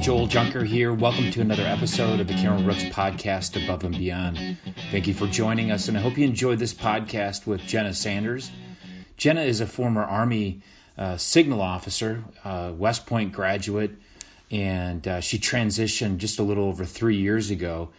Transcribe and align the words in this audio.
Joel 0.00 0.28
Junker 0.28 0.64
here. 0.64 0.94
Welcome 0.94 1.30
to 1.32 1.42
another 1.42 1.66
episode 1.66 2.20
of 2.20 2.26
the 2.26 2.32
Cameron 2.32 2.64
Brooks 2.64 2.84
podcast, 2.84 3.62
Above 3.62 3.84
and 3.84 3.94
Beyond. 3.94 4.56
Thank 4.90 5.06
you 5.06 5.12
for 5.12 5.26
joining 5.26 5.70
us, 5.70 5.88
and 5.88 5.98
I 5.98 6.00
hope 6.00 6.16
you 6.16 6.24
enjoyed 6.24 6.58
this 6.58 6.72
podcast 6.72 7.46
with 7.46 7.60
Jenna 7.60 7.92
Sanders. 7.92 8.50
Jenna 9.18 9.42
is 9.42 9.60
a 9.60 9.66
former 9.66 10.02
Army 10.02 10.62
uh, 10.96 11.18
signal 11.18 11.60
officer, 11.60 12.24
uh, 12.44 12.72
West 12.74 13.04
Point 13.04 13.32
graduate, 13.32 13.90
and 14.50 15.06
uh, 15.06 15.20
she 15.20 15.38
transitioned 15.38 16.16
just 16.16 16.38
a 16.38 16.42
little 16.42 16.64
over 16.64 16.86
three 16.86 17.18
years 17.18 17.50
ago 17.50 17.90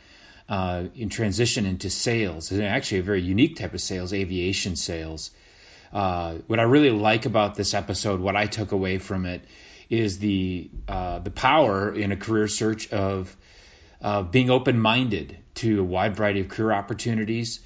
uh, 0.50 0.86
in 0.96 1.10
transition 1.10 1.68
into 1.68 1.92
sales, 1.92 2.52
and 2.52 2.64
actually 2.64 2.98
a 2.98 3.04
very 3.04 3.22
unique 3.22 3.58
type 3.58 3.76
of 3.76 3.82
sales, 3.82 4.12
aviation 4.12 4.76
sales. 4.76 5.30
Uh, 5.94 6.38
what 6.48 6.60
I 6.60 6.64
really 6.64 6.90
like 6.90 7.28
about 7.28 7.54
this 7.54 7.76
episode, 7.76 8.22
what 8.22 8.36
I 8.36 8.48
took 8.48 8.72
away 8.72 8.98
from 8.98 9.28
it, 9.28 9.44
is 9.92 10.20
the 10.20 10.72
uh, 10.88 11.20
the 11.20 11.30
power 11.30 11.94
in 11.94 12.14
a 12.14 12.16
career 12.16 12.48
search 12.48 12.92
of 12.94 13.36
uh, 14.02 14.24
being 14.24 14.50
open 14.50 14.80
minded 14.80 15.38
to 15.56 15.82
a 15.82 15.84
wide 15.84 16.16
variety 16.16 16.40
of 16.40 16.48
career 16.48 16.72
opportunities. 16.72 17.60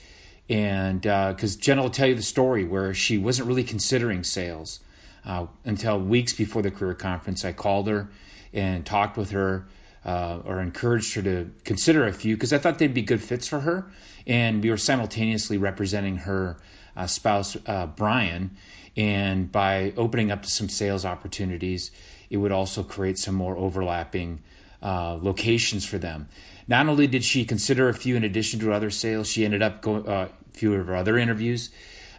And 0.49 1.01
because 1.01 1.55
uh, 1.55 1.59
Jenna 1.59 1.83
will 1.83 1.91
tell 1.91 2.07
you 2.07 2.15
the 2.15 2.23
story 2.23 2.65
where 2.65 2.93
she 2.93 3.19
wasn't 3.19 3.47
really 3.47 3.63
considering 3.63 4.23
sales 4.23 4.79
uh, 5.23 5.45
until 5.63 5.99
weeks 5.99 6.33
before 6.33 6.63
the 6.63 6.71
career 6.71 6.95
conference. 6.95 7.45
I 7.45 7.53
called 7.53 7.87
her 7.87 8.09
and 8.53 8.85
talked 8.85 9.17
with 9.17 9.31
her. 9.31 9.67
Uh, 10.03 10.39
or 10.45 10.61
encouraged 10.61 11.15
her 11.15 11.23
to 11.23 11.49
consider 11.63 12.05
a 12.05 12.13
few 12.13 12.35
because 12.35 12.53
I 12.53 12.59
thought 12.59 12.77
they'd 12.77 12.93
be 12.93 13.01
good 13.01 13.23
fits 13.23 13.47
for 13.47 13.59
her. 13.59 13.87
And 14.27 14.61
we 14.61 14.69
were 14.69 14.77
simultaneously 14.77 15.57
representing 15.57 16.17
her 16.17 16.57
uh, 16.95 17.07
spouse, 17.07 17.57
uh, 17.65 17.87
Brian. 17.87 18.51
And 18.95 19.51
by 19.51 19.93
opening 19.97 20.31
up 20.31 20.43
to 20.43 20.49
some 20.49 20.69
sales 20.69 21.05
opportunities, 21.05 21.89
it 22.29 22.37
would 22.37 22.51
also 22.51 22.83
create 22.83 23.17
some 23.17 23.35
more 23.35 23.55
overlapping 23.55 24.41
uh, 24.81 25.17
locations 25.21 25.85
for 25.85 25.97
them. 25.97 26.27
Not 26.67 26.87
only 26.87 27.07
did 27.07 27.23
she 27.23 27.45
consider 27.45 27.89
a 27.89 27.93
few 27.93 28.15
in 28.15 28.23
addition 28.23 28.59
to 28.61 28.73
other 28.73 28.89
sales, 28.89 29.27
she 29.27 29.45
ended 29.45 29.61
up 29.61 29.81
going 29.81 30.07
uh, 30.07 30.29
a 30.29 30.57
few 30.57 30.73
of 30.73 30.87
her 30.87 30.95
other 30.95 31.17
interviews. 31.17 31.69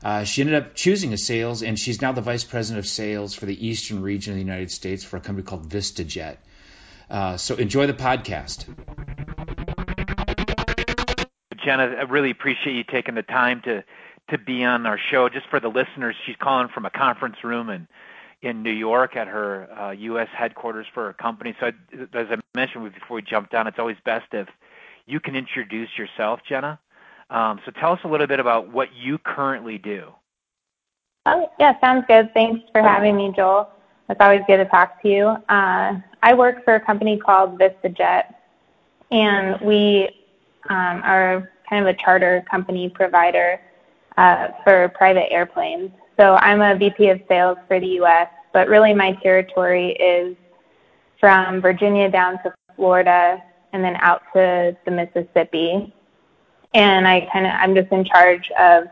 Uh, 0.02 0.24
she 0.24 0.42
ended 0.42 0.54
up 0.54 0.74
choosing 0.74 1.12
a 1.12 1.16
sales, 1.16 1.62
and 1.62 1.78
she's 1.78 2.00
now 2.00 2.12
the 2.12 2.20
vice 2.20 2.44
president 2.44 2.84
of 2.84 2.88
sales 2.88 3.34
for 3.34 3.46
the 3.46 3.66
eastern 3.66 4.02
region 4.02 4.32
of 4.32 4.36
the 4.36 4.42
United 4.42 4.70
States 4.70 5.02
for 5.02 5.16
a 5.16 5.20
company 5.20 5.44
called 5.44 5.68
VistaJet. 5.68 6.36
Uh, 7.10 7.36
so 7.36 7.54
enjoy 7.56 7.86
the 7.86 7.94
podcast. 7.94 8.66
Jenna, 11.64 11.96
I 11.98 12.02
really 12.02 12.30
appreciate 12.30 12.76
you 12.76 12.84
taking 12.84 13.14
the 13.14 13.22
time 13.22 13.62
to 13.62 13.82
to 14.28 14.38
be 14.38 14.64
on 14.64 14.86
our 14.86 14.98
show. 14.98 15.28
Just 15.28 15.46
for 15.48 15.60
the 15.60 15.68
listeners, 15.68 16.16
she's 16.24 16.36
calling 16.36 16.68
from 16.68 16.84
a 16.84 16.90
conference 16.90 17.36
room 17.44 17.68
and 17.68 17.86
in 18.46 18.62
New 18.62 18.70
York 18.70 19.16
at 19.16 19.26
her 19.26 19.68
uh, 19.78 19.90
U.S. 19.90 20.28
headquarters 20.32 20.86
for 20.94 21.06
her 21.06 21.12
company. 21.12 21.54
So, 21.58 21.66
I, 21.66 21.70
as 22.16 22.28
I 22.30 22.36
mentioned 22.54 22.92
before 22.94 23.16
we 23.16 23.22
jumped 23.22 23.54
on, 23.54 23.66
it's 23.66 23.78
always 23.78 23.96
best 24.04 24.26
if 24.32 24.48
you 25.06 25.18
can 25.18 25.34
introduce 25.34 25.90
yourself, 25.98 26.40
Jenna. 26.48 26.78
Um, 27.28 27.60
so, 27.64 27.72
tell 27.72 27.92
us 27.92 28.00
a 28.04 28.08
little 28.08 28.28
bit 28.28 28.38
about 28.38 28.72
what 28.72 28.94
you 28.94 29.18
currently 29.18 29.78
do. 29.78 30.12
Oh, 31.26 31.50
yeah, 31.58 31.78
sounds 31.80 32.04
good. 32.06 32.32
Thanks 32.34 32.64
for 32.70 32.82
having 32.82 33.16
me, 33.16 33.32
Joel. 33.34 33.68
It's 34.08 34.20
always 34.20 34.42
good 34.46 34.58
to 34.58 34.64
talk 34.66 35.02
to 35.02 35.08
you. 35.08 35.26
Uh, 35.48 35.98
I 36.22 36.34
work 36.34 36.64
for 36.64 36.76
a 36.76 36.80
company 36.80 37.18
called 37.18 37.58
VistaJet, 37.58 38.32
and 39.10 39.60
we 39.60 40.08
um, 40.70 41.02
are 41.02 41.50
kind 41.68 41.84
of 41.86 41.92
a 41.92 41.98
charter 41.98 42.44
company 42.48 42.88
provider 42.88 43.60
uh, 44.16 44.48
for 44.62 44.88
private 44.90 45.32
airplanes. 45.32 45.90
So 46.16 46.36
I'm 46.36 46.60
a 46.62 46.76
VP 46.78 47.08
of 47.08 47.20
sales 47.28 47.58
for 47.66 47.80
the 47.80 47.86
U.S., 47.86 48.28
but 48.56 48.68
really 48.68 48.94
my 48.94 49.12
territory 49.22 49.90
is 49.96 50.34
from 51.20 51.60
Virginia 51.60 52.10
down 52.10 52.42
to 52.42 52.54
Florida 52.74 53.36
and 53.74 53.84
then 53.84 53.96
out 53.96 54.22
to 54.32 54.74
the 54.86 54.90
Mississippi. 54.90 55.92
And 56.72 57.06
I 57.06 57.28
kind 57.30 57.44
of 57.44 57.52
I'm 57.52 57.74
just 57.74 57.92
in 57.92 58.02
charge 58.02 58.50
of 58.58 58.84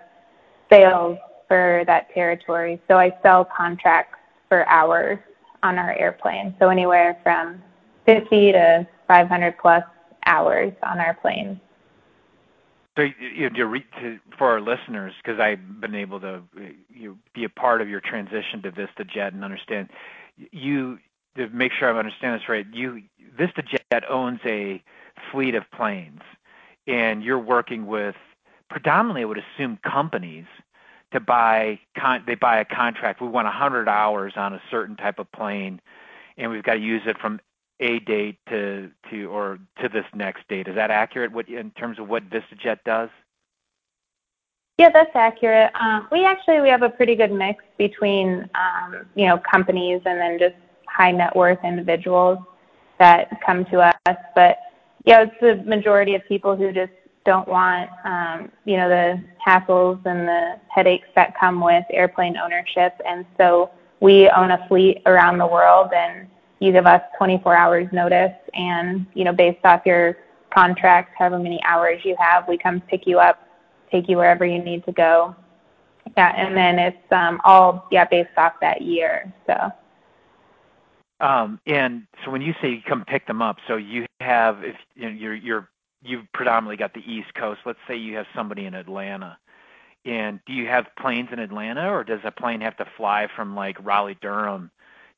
sales 0.68 1.16
for 1.48 1.82
that 1.86 2.12
territory. 2.12 2.78
So 2.88 2.98
I 2.98 3.16
sell 3.22 3.42
contracts 3.42 4.18
for 4.50 4.68
hours 4.68 5.18
on 5.62 5.78
our 5.78 5.94
airplane. 5.94 6.54
So 6.58 6.68
anywhere 6.68 7.18
from 7.22 7.62
50 8.04 8.52
to 8.52 8.86
500 9.08 9.56
plus 9.62 9.84
hours 10.26 10.74
on 10.82 11.00
our 11.00 11.14
planes. 11.14 11.58
So 12.96 13.02
you 13.02 13.50
know, 13.50 13.76
for 14.38 14.50
our 14.50 14.60
listeners, 14.60 15.14
because 15.22 15.40
I've 15.40 15.80
been 15.80 15.94
able 15.94 16.20
to 16.20 16.42
you 16.88 17.18
be 17.34 17.44
a 17.44 17.48
part 17.48 17.80
of 17.80 17.88
your 17.88 18.00
transition 18.00 18.62
to 18.62 18.70
VistaJet 18.70 19.28
and 19.28 19.44
understand 19.44 19.90
you 20.52 20.98
to 21.36 21.48
make 21.48 21.72
sure 21.72 21.92
I 21.92 21.98
understand 21.98 22.40
this 22.40 22.48
right. 22.48 22.66
You 22.72 23.02
VistaJet 23.36 24.08
owns 24.08 24.40
a 24.44 24.82
fleet 25.32 25.56
of 25.56 25.64
planes, 25.72 26.20
and 26.86 27.24
you're 27.24 27.38
working 27.38 27.86
with 27.86 28.14
predominantly, 28.70 29.22
I 29.22 29.24
would 29.24 29.42
assume, 29.56 29.78
companies 29.78 30.46
to 31.12 31.18
buy. 31.18 31.80
Con- 31.98 32.22
they 32.26 32.36
buy 32.36 32.58
a 32.58 32.64
contract. 32.64 33.20
We 33.20 33.26
want 33.28 33.46
100 33.46 33.88
hours 33.88 34.34
on 34.36 34.54
a 34.54 34.62
certain 34.70 34.94
type 34.94 35.18
of 35.18 35.30
plane, 35.32 35.80
and 36.36 36.50
we've 36.52 36.62
got 36.62 36.74
to 36.74 36.80
use 36.80 37.02
it 37.06 37.18
from 37.18 37.40
a 37.80 37.98
date 38.00 38.38
to 38.48 38.90
to 39.10 39.24
or 39.26 39.58
to 39.80 39.88
this 39.88 40.04
next 40.14 40.46
date. 40.48 40.68
Is 40.68 40.74
that 40.76 40.90
accurate? 40.90 41.32
What 41.32 41.48
in 41.48 41.70
terms 41.72 41.98
of 41.98 42.08
what 42.08 42.28
VistaJet 42.30 42.78
does? 42.84 43.10
Yeah, 44.78 44.90
that's 44.92 45.14
accurate. 45.14 45.70
Uh, 45.80 46.02
we 46.10 46.24
actually 46.24 46.60
we 46.60 46.68
have 46.68 46.82
a 46.82 46.90
pretty 46.90 47.14
good 47.14 47.32
mix 47.32 47.62
between 47.78 48.48
um, 48.54 49.06
you 49.14 49.26
know 49.26 49.40
companies 49.50 50.00
and 50.04 50.20
then 50.20 50.38
just 50.38 50.56
high 50.88 51.12
net 51.12 51.34
worth 51.34 51.58
individuals 51.64 52.38
that 52.98 53.28
come 53.44 53.64
to 53.66 53.80
us. 53.80 54.16
But 54.34 54.58
yeah, 55.04 55.22
it's 55.22 55.34
the 55.40 55.56
majority 55.68 56.14
of 56.14 56.22
people 56.26 56.56
who 56.56 56.72
just 56.72 56.92
don't 57.24 57.48
want 57.48 57.90
um, 58.04 58.50
you 58.64 58.76
know 58.76 58.88
the 58.88 59.22
hassles 59.44 60.04
and 60.06 60.26
the 60.26 60.56
headaches 60.68 61.08
that 61.14 61.38
come 61.38 61.60
with 61.60 61.84
airplane 61.90 62.36
ownership, 62.36 62.94
and 63.06 63.24
so 63.36 63.70
we 64.00 64.28
own 64.30 64.50
a 64.50 64.66
fleet 64.68 65.02
around 65.06 65.38
the 65.38 65.46
world 65.46 65.90
and 65.94 66.28
you 66.64 66.72
give 66.72 66.86
us 66.86 67.02
24 67.18 67.54
hours 67.54 67.88
notice 67.92 68.32
and, 68.54 69.06
you 69.14 69.24
know, 69.24 69.32
based 69.32 69.64
off 69.64 69.82
your 69.84 70.16
contract, 70.52 71.14
however 71.18 71.38
many 71.38 71.60
hours 71.64 72.00
you 72.04 72.16
have, 72.18 72.48
we 72.48 72.56
come 72.56 72.80
pick 72.80 73.06
you 73.06 73.18
up, 73.18 73.46
take 73.90 74.08
you 74.08 74.16
wherever 74.16 74.44
you 74.44 74.62
need 74.62 74.84
to 74.86 74.92
go. 74.92 75.34
Yeah, 76.16 76.32
and 76.36 76.56
then 76.56 76.78
it's 76.78 77.12
um, 77.12 77.40
all 77.44 77.88
yeah 77.90 78.04
based 78.04 78.36
off 78.36 78.54
that 78.60 78.82
year. 78.82 79.32
So. 79.46 79.72
Um, 81.20 81.58
and 81.66 82.06
so 82.24 82.30
when 82.30 82.42
you 82.42 82.54
say 82.60 82.70
you 82.70 82.82
come 82.86 83.04
pick 83.04 83.26
them 83.26 83.40
up, 83.40 83.56
so 83.66 83.76
you 83.76 84.06
have 84.20 84.62
if 84.62 84.76
you 84.94 85.04
know, 85.04 85.16
you're 85.16 85.34
you're 85.34 85.68
you've 86.02 86.30
predominantly 86.34 86.76
got 86.76 86.92
the 86.92 87.00
East 87.00 87.34
Coast. 87.34 87.60
Let's 87.64 87.78
say 87.88 87.96
you 87.96 88.16
have 88.16 88.26
somebody 88.34 88.66
in 88.66 88.74
Atlanta, 88.74 89.38
and 90.04 90.40
do 90.46 90.52
you 90.52 90.66
have 90.66 90.86
planes 91.00 91.30
in 91.32 91.38
Atlanta, 91.38 91.90
or 91.90 92.04
does 92.04 92.20
a 92.24 92.30
plane 92.30 92.60
have 92.60 92.76
to 92.76 92.86
fly 92.96 93.26
from 93.34 93.56
like 93.56 93.82
Raleigh 93.84 94.18
Durham 94.20 94.70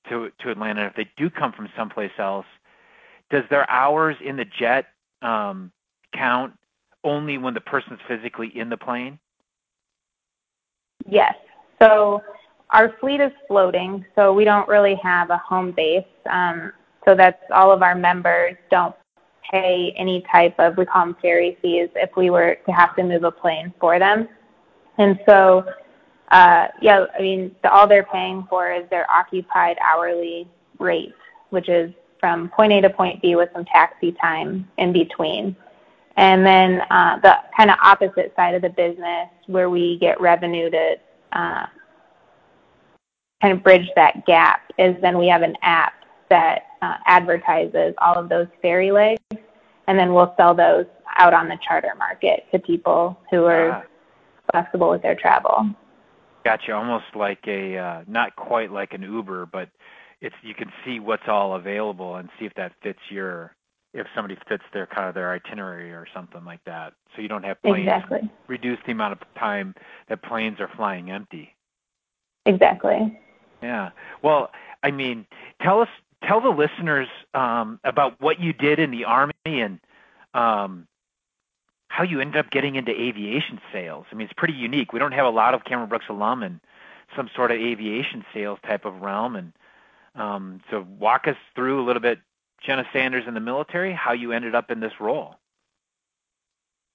to 0.08 0.30
to 0.40 0.50
Atlanta, 0.50 0.86
if 0.86 0.94
they 0.94 1.08
do 1.16 1.30
come 1.30 1.52
from 1.52 1.68
someplace 1.76 2.12
else, 2.18 2.46
does 3.30 3.44
their 3.50 3.68
hours 3.70 4.16
in 4.24 4.36
the 4.36 4.44
jet 4.58 4.86
um, 5.22 5.72
count 6.14 6.52
only 7.04 7.38
when 7.38 7.54
the 7.54 7.60
person's 7.60 8.00
physically 8.08 8.52
in 8.54 8.68
the 8.68 8.76
plane? 8.76 9.18
Yes. 11.08 11.34
So 11.80 12.22
our 12.70 12.94
fleet 13.00 13.20
is 13.20 13.32
floating, 13.46 14.04
so 14.14 14.32
we 14.32 14.44
don't 14.44 14.68
really 14.68 14.96
have 15.02 15.30
a 15.30 15.38
home 15.38 15.72
base. 15.72 16.04
Um, 16.30 16.72
so 17.06 17.14
that's 17.14 17.42
all 17.54 17.70
of 17.70 17.82
our 17.82 17.94
members 17.94 18.56
don't 18.70 18.94
pay 19.50 19.94
any 19.96 20.24
type 20.32 20.58
of 20.58 20.76
we 20.76 20.84
call 20.84 21.06
them 21.06 21.16
ferry 21.22 21.56
fees 21.62 21.88
if 21.94 22.10
we 22.16 22.30
were 22.30 22.56
to 22.66 22.72
have 22.72 22.96
to 22.96 23.04
move 23.04 23.22
a 23.22 23.30
plane 23.30 23.72
for 23.78 23.98
them. 23.98 24.28
And 24.98 25.18
so 25.28 25.64
uh, 26.30 26.68
yeah, 26.80 27.06
I 27.16 27.22
mean, 27.22 27.54
the, 27.62 27.70
all 27.70 27.86
they're 27.86 28.04
paying 28.04 28.46
for 28.48 28.72
is 28.72 28.88
their 28.90 29.10
occupied 29.10 29.76
hourly 29.80 30.48
rate, 30.78 31.14
which 31.50 31.68
is 31.68 31.92
from 32.18 32.48
point 32.48 32.72
A 32.72 32.80
to 32.80 32.90
point 32.90 33.22
B 33.22 33.36
with 33.36 33.50
some 33.52 33.64
taxi 33.64 34.12
time 34.12 34.68
in 34.78 34.92
between. 34.92 35.54
And 36.16 36.44
then 36.44 36.80
uh, 36.90 37.18
the 37.20 37.36
kind 37.56 37.70
of 37.70 37.76
opposite 37.82 38.32
side 38.36 38.54
of 38.54 38.62
the 38.62 38.70
business 38.70 39.28
where 39.46 39.68
we 39.68 39.98
get 39.98 40.20
revenue 40.20 40.70
to 40.70 40.96
uh, 41.32 41.66
kind 43.42 43.52
of 43.52 43.62
bridge 43.62 43.88
that 43.96 44.24
gap 44.26 44.72
is 44.78 44.96
then 45.02 45.18
we 45.18 45.28
have 45.28 45.42
an 45.42 45.56
app 45.62 45.92
that 46.30 46.64
uh, 46.82 46.96
advertises 47.06 47.94
all 47.98 48.14
of 48.14 48.28
those 48.28 48.46
ferry 48.62 48.90
legs, 48.90 49.20
and 49.86 49.98
then 49.98 50.12
we'll 50.14 50.34
sell 50.36 50.54
those 50.54 50.86
out 51.18 51.34
on 51.34 51.48
the 51.48 51.58
charter 51.66 51.94
market 51.98 52.44
to 52.50 52.58
people 52.58 53.18
who 53.30 53.44
are 53.44 53.70
uh, 53.70 53.82
flexible 54.50 54.90
with 54.90 55.02
their 55.02 55.14
travel. 55.14 55.68
Gotcha. 56.46 56.74
Almost 56.74 57.06
like 57.16 57.40
a 57.48 57.76
uh, 57.76 58.04
not 58.06 58.36
quite 58.36 58.70
like 58.70 58.92
an 58.92 59.02
Uber, 59.02 59.46
but 59.46 59.68
it's 60.20 60.36
you 60.42 60.54
can 60.54 60.70
see 60.84 61.00
what's 61.00 61.24
all 61.26 61.56
available 61.56 62.14
and 62.14 62.28
see 62.38 62.44
if 62.44 62.54
that 62.54 62.70
fits 62.84 63.00
your 63.10 63.56
if 63.92 64.06
somebody 64.14 64.36
fits 64.48 64.62
their 64.72 64.86
kind 64.86 65.08
of 65.08 65.14
their 65.16 65.32
itinerary 65.32 65.90
or 65.90 66.06
something 66.14 66.44
like 66.44 66.62
that. 66.64 66.92
So 67.16 67.20
you 67.20 67.26
don't 67.26 67.44
have 67.44 67.60
planes 67.62 67.88
exactly. 67.88 68.30
reduce 68.46 68.78
the 68.86 68.92
amount 68.92 69.14
of 69.14 69.18
time 69.36 69.74
that 70.08 70.22
planes 70.22 70.60
are 70.60 70.70
flying 70.76 71.10
empty. 71.10 71.52
Exactly. 72.44 73.18
Yeah. 73.60 73.90
Well, 74.22 74.52
I 74.84 74.92
mean, 74.92 75.26
tell 75.60 75.80
us 75.80 75.88
tell 76.28 76.40
the 76.40 76.50
listeners 76.50 77.08
um, 77.34 77.80
about 77.82 78.20
what 78.20 78.38
you 78.38 78.52
did 78.52 78.78
in 78.78 78.92
the 78.92 79.04
Army 79.04 79.32
and 79.46 79.80
um, 80.32 80.86
how 81.96 82.04
you 82.04 82.20
ended 82.20 82.36
up 82.36 82.50
getting 82.50 82.76
into 82.76 82.90
aviation 82.92 83.58
sales. 83.72 84.04
I 84.12 84.16
mean, 84.16 84.26
it's 84.26 84.34
pretty 84.34 84.52
unique. 84.52 84.92
We 84.92 84.98
don't 84.98 85.12
have 85.12 85.24
a 85.24 85.30
lot 85.30 85.54
of 85.54 85.64
Cameron 85.64 85.88
Brooks 85.88 86.04
alum 86.10 86.42
in 86.42 86.60
some 87.16 87.30
sort 87.34 87.50
of 87.50 87.56
aviation 87.56 88.22
sales 88.34 88.58
type 88.66 88.84
of 88.84 89.00
realm. 89.00 89.34
And 89.34 89.52
um, 90.14 90.60
so, 90.70 90.86
walk 90.98 91.26
us 91.26 91.38
through 91.54 91.82
a 91.82 91.84
little 91.86 92.02
bit, 92.02 92.18
Jenna 92.60 92.84
Sanders 92.92 93.24
in 93.26 93.32
the 93.32 93.40
military, 93.40 93.94
how 93.94 94.12
you 94.12 94.32
ended 94.32 94.54
up 94.54 94.70
in 94.70 94.78
this 94.78 94.92
role. 95.00 95.36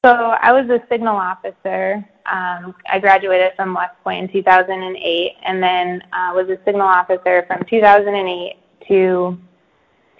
So 0.05 0.11
I 0.11 0.51
was 0.51 0.69
a 0.69 0.83
signal 0.87 1.15
officer. 1.15 2.07
Um, 2.27 2.75
I 2.87 2.99
graduated 2.99 3.53
from 3.55 3.73
West 3.73 3.95
Point 4.03 4.25
in 4.25 4.31
2008, 4.31 5.31
and 5.43 5.63
then 5.63 6.03
uh, 6.13 6.31
was 6.35 6.47
a 6.49 6.59
signal 6.63 6.87
officer 6.87 7.43
from 7.47 7.63
2008 7.67 8.55
to 8.87 9.37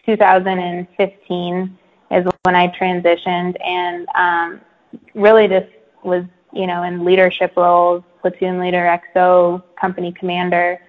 2015 0.07 1.77
is 2.11 2.25
when 2.43 2.55
I 2.55 2.67
transitioned, 2.67 3.55
and 3.63 4.07
um, 4.15 4.61
really 5.13 5.47
just 5.47 5.67
was 6.03 6.25
you 6.53 6.67
know 6.67 6.83
in 6.83 7.05
leadership 7.05 7.53
roles, 7.55 8.03
platoon 8.21 8.59
leader, 8.59 8.99
XO, 9.15 9.63
company 9.79 10.11
commander 10.11 10.79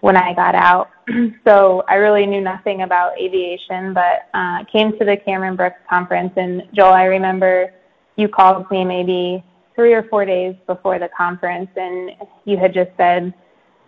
when 0.00 0.16
I 0.16 0.34
got 0.34 0.54
out. 0.54 0.90
so 1.44 1.84
I 1.88 1.96
really 1.96 2.26
knew 2.26 2.40
nothing 2.40 2.82
about 2.82 3.18
aviation, 3.18 3.92
but 3.92 4.28
uh, 4.34 4.64
came 4.64 4.98
to 4.98 5.04
the 5.04 5.16
Cameron 5.16 5.56
Brooks 5.56 5.80
conference. 5.88 6.32
And 6.36 6.66
Joel, 6.72 6.92
I 6.92 7.04
remember 7.04 7.72
you 8.16 8.28
called 8.28 8.70
me 8.70 8.84
maybe 8.84 9.44
three 9.74 9.92
or 9.92 10.02
four 10.04 10.24
days 10.24 10.54
before 10.66 10.98
the 10.98 11.08
conference, 11.16 11.70
and 11.76 12.12
you 12.44 12.56
had 12.56 12.74
just 12.74 12.90
said, 12.96 13.32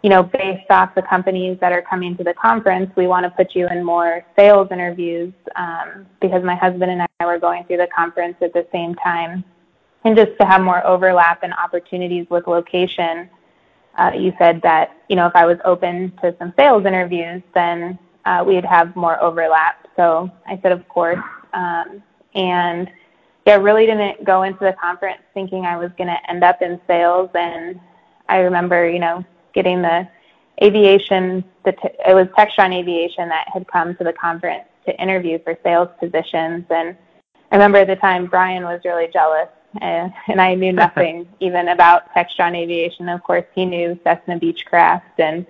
you 0.02 0.10
know, 0.10 0.24
based 0.24 0.68
off 0.70 0.94
the 0.94 1.02
companies 1.02 1.58
that 1.60 1.72
are 1.72 1.82
coming 1.82 2.16
to 2.16 2.24
the 2.24 2.34
conference, 2.34 2.90
we 2.96 3.06
want 3.06 3.24
to 3.24 3.30
put 3.30 3.54
you 3.54 3.68
in 3.68 3.84
more 3.84 4.24
sales 4.36 4.68
interviews 4.72 5.32
um, 5.54 6.06
because 6.20 6.42
my 6.42 6.56
husband 6.56 6.90
and 6.90 7.06
I 7.20 7.26
were 7.26 7.38
going 7.38 7.64
through 7.64 7.76
the 7.76 7.88
conference 7.94 8.36
at 8.40 8.52
the 8.52 8.66
same 8.72 8.96
time. 8.96 9.44
And 10.04 10.16
just 10.16 10.32
to 10.40 10.46
have 10.46 10.60
more 10.60 10.84
overlap 10.84 11.44
and 11.44 11.54
opportunities 11.54 12.26
with 12.28 12.48
location, 12.48 13.30
uh, 13.96 14.10
you 14.16 14.32
said 14.38 14.60
that, 14.62 14.96
you 15.08 15.14
know, 15.14 15.26
if 15.26 15.36
I 15.36 15.46
was 15.46 15.58
open 15.64 16.12
to 16.20 16.34
some 16.38 16.52
sales 16.56 16.84
interviews, 16.84 17.42
then 17.54 17.96
uh, 18.24 18.42
we'd 18.44 18.64
have 18.64 18.96
more 18.96 19.22
overlap. 19.22 19.86
So 19.94 20.30
I 20.48 20.58
said, 20.62 20.72
of 20.72 20.88
course. 20.88 21.22
Um, 21.52 22.02
and 22.34 22.90
yeah, 23.46 23.56
really 23.56 23.86
didn't 23.86 24.24
go 24.24 24.42
into 24.42 24.60
the 24.60 24.74
conference 24.80 25.22
thinking 25.34 25.64
I 25.64 25.76
was 25.76 25.90
going 25.96 26.08
to 26.08 26.30
end 26.30 26.42
up 26.42 26.60
in 26.62 26.80
sales. 26.88 27.30
And 27.34 27.78
I 28.28 28.38
remember, 28.38 28.88
you 28.88 28.98
know, 28.98 29.24
getting 29.52 29.82
the 29.82 30.08
aviation, 30.62 31.44
the 31.64 31.72
t- 31.72 31.88
it 32.06 32.14
was 32.14 32.26
Textron 32.28 32.74
Aviation 32.74 33.28
that 33.28 33.48
had 33.52 33.66
come 33.68 33.96
to 33.96 34.04
the 34.04 34.12
conference 34.12 34.64
to 34.86 35.00
interview 35.00 35.38
for 35.42 35.56
sales 35.62 35.88
positions. 35.98 36.64
And 36.70 36.96
I 37.50 37.56
remember 37.56 37.78
at 37.78 37.86
the 37.86 37.96
time 37.96 38.26
Brian 38.26 38.64
was 38.64 38.80
really 38.84 39.08
jealous, 39.12 39.48
and, 39.80 40.12
and 40.28 40.40
I 40.40 40.54
knew 40.54 40.72
nothing 40.84 41.28
even 41.40 41.68
about 41.68 42.12
Textron 42.14 42.56
Aviation. 42.56 43.08
Of 43.08 43.22
course, 43.22 43.44
he 43.54 43.64
knew 43.64 43.98
Cessna 44.04 44.38
Beechcraft 44.38 45.18
and 45.18 45.46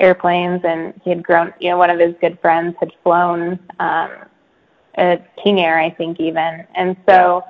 airplanes, 0.00 0.62
and 0.64 0.98
he 1.04 1.10
had 1.10 1.22
grown. 1.22 1.52
You 1.60 1.70
know, 1.70 1.78
one 1.78 1.90
of 1.90 1.98
his 1.98 2.14
good 2.20 2.38
friends 2.40 2.76
had 2.80 2.92
flown 3.02 3.58
um, 3.78 4.10
a 4.98 5.22
King 5.42 5.60
Air, 5.60 5.78
I 5.78 5.90
think, 5.90 6.20
even. 6.20 6.66
And 6.74 6.96
so, 7.08 7.44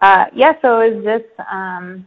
uh, 0.00 0.26
yeah, 0.34 0.54
so 0.60 0.80
it 0.80 0.96
was 0.96 1.04
just. 1.04 1.48
Um, 1.50 2.06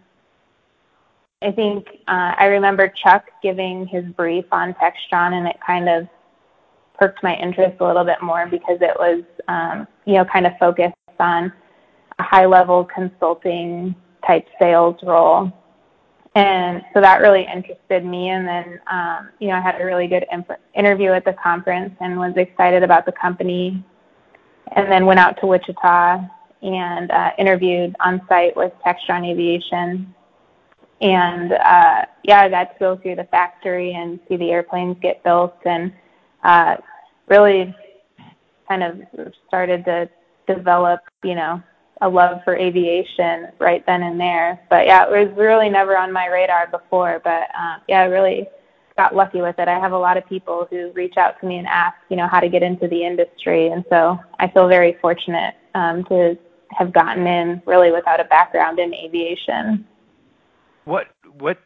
I 1.41 1.51
think 1.51 1.87
uh, 2.07 2.35
I 2.37 2.45
remember 2.45 2.87
Chuck 2.87 3.25
giving 3.41 3.87
his 3.87 4.05
brief 4.05 4.45
on 4.51 4.75
Textron, 4.75 5.33
and 5.33 5.47
it 5.47 5.57
kind 5.65 5.89
of 5.89 6.07
perked 6.99 7.23
my 7.23 7.35
interest 7.35 7.77
a 7.79 7.85
little 7.85 8.03
bit 8.03 8.21
more 8.21 8.45
because 8.45 8.77
it 8.81 8.95
was, 8.99 9.23
um, 9.47 9.87
you 10.05 10.13
know, 10.13 10.25
kind 10.25 10.45
of 10.45 10.53
focused 10.59 10.93
on 11.19 11.51
a 12.19 12.23
high-level 12.23 12.85
consulting 12.93 13.95
type 14.25 14.47
sales 14.59 14.97
role. 15.01 15.51
And 16.35 16.83
so 16.93 17.01
that 17.01 17.21
really 17.21 17.45
interested 17.51 18.05
me. 18.05 18.29
And 18.29 18.47
then, 18.47 18.79
um, 18.89 19.29
you 19.39 19.47
know, 19.47 19.55
I 19.55 19.61
had 19.61 19.81
a 19.81 19.83
really 19.85 20.07
good 20.07 20.25
inf- 20.31 20.59
interview 20.75 21.11
at 21.11 21.25
the 21.25 21.33
conference 21.33 21.95
and 21.99 22.17
was 22.17 22.33
excited 22.37 22.83
about 22.83 23.05
the 23.05 23.11
company. 23.13 23.83
And 24.73 24.89
then 24.89 25.05
went 25.05 25.19
out 25.19 25.37
to 25.41 25.47
Wichita 25.47 26.19
and 26.61 27.11
uh, 27.11 27.31
interviewed 27.37 27.95
on 27.99 28.21
site 28.29 28.55
with 28.55 28.71
Textron 28.85 29.29
Aviation 29.29 30.13
and 31.01 31.53
uh, 31.53 32.05
yeah, 32.23 32.41
I 32.41 32.49
got 32.49 32.73
to 32.73 32.79
go 32.79 32.97
through 32.97 33.15
the 33.15 33.25
factory 33.25 33.93
and 33.93 34.19
see 34.27 34.37
the 34.37 34.51
airplanes 34.51 34.97
get 35.01 35.23
built, 35.23 35.57
and 35.65 35.91
uh, 36.43 36.77
really 37.27 37.75
kind 38.67 38.83
of 38.83 39.01
started 39.47 39.83
to 39.85 40.09
develop, 40.47 41.01
you 41.23 41.35
know, 41.35 41.61
a 42.01 42.09
love 42.09 42.41
for 42.43 42.55
aviation 42.55 43.47
right 43.59 43.85
then 43.85 44.03
and 44.03 44.19
there. 44.19 44.59
But 44.69 44.85
yeah, 44.85 45.05
it 45.05 45.09
was 45.09 45.37
really 45.37 45.69
never 45.69 45.97
on 45.97 46.11
my 46.11 46.27
radar 46.27 46.67
before. 46.67 47.21
But 47.23 47.43
uh, 47.57 47.77
yeah, 47.87 48.01
I 48.01 48.05
really 48.05 48.47
got 48.97 49.15
lucky 49.15 49.41
with 49.41 49.57
it. 49.57 49.67
I 49.67 49.79
have 49.79 49.93
a 49.93 49.97
lot 49.97 50.17
of 50.17 50.25
people 50.27 50.67
who 50.69 50.91
reach 50.91 51.17
out 51.17 51.39
to 51.39 51.47
me 51.47 51.57
and 51.57 51.67
ask, 51.67 51.95
you 52.09 52.17
know, 52.17 52.27
how 52.27 52.39
to 52.39 52.49
get 52.49 52.63
into 52.63 52.87
the 52.87 53.03
industry, 53.03 53.67
and 53.67 53.83
so 53.89 54.19
I 54.39 54.47
feel 54.47 54.67
very 54.67 54.97
fortunate 55.01 55.55
um, 55.73 56.03
to 56.05 56.37
have 56.69 56.93
gotten 56.93 57.25
in 57.27 57.61
really 57.65 57.91
without 57.91 58.19
a 58.19 58.25
background 58.25 58.79
in 58.79 58.93
aviation. 58.93 59.85
What 60.85 61.07
what 61.37 61.59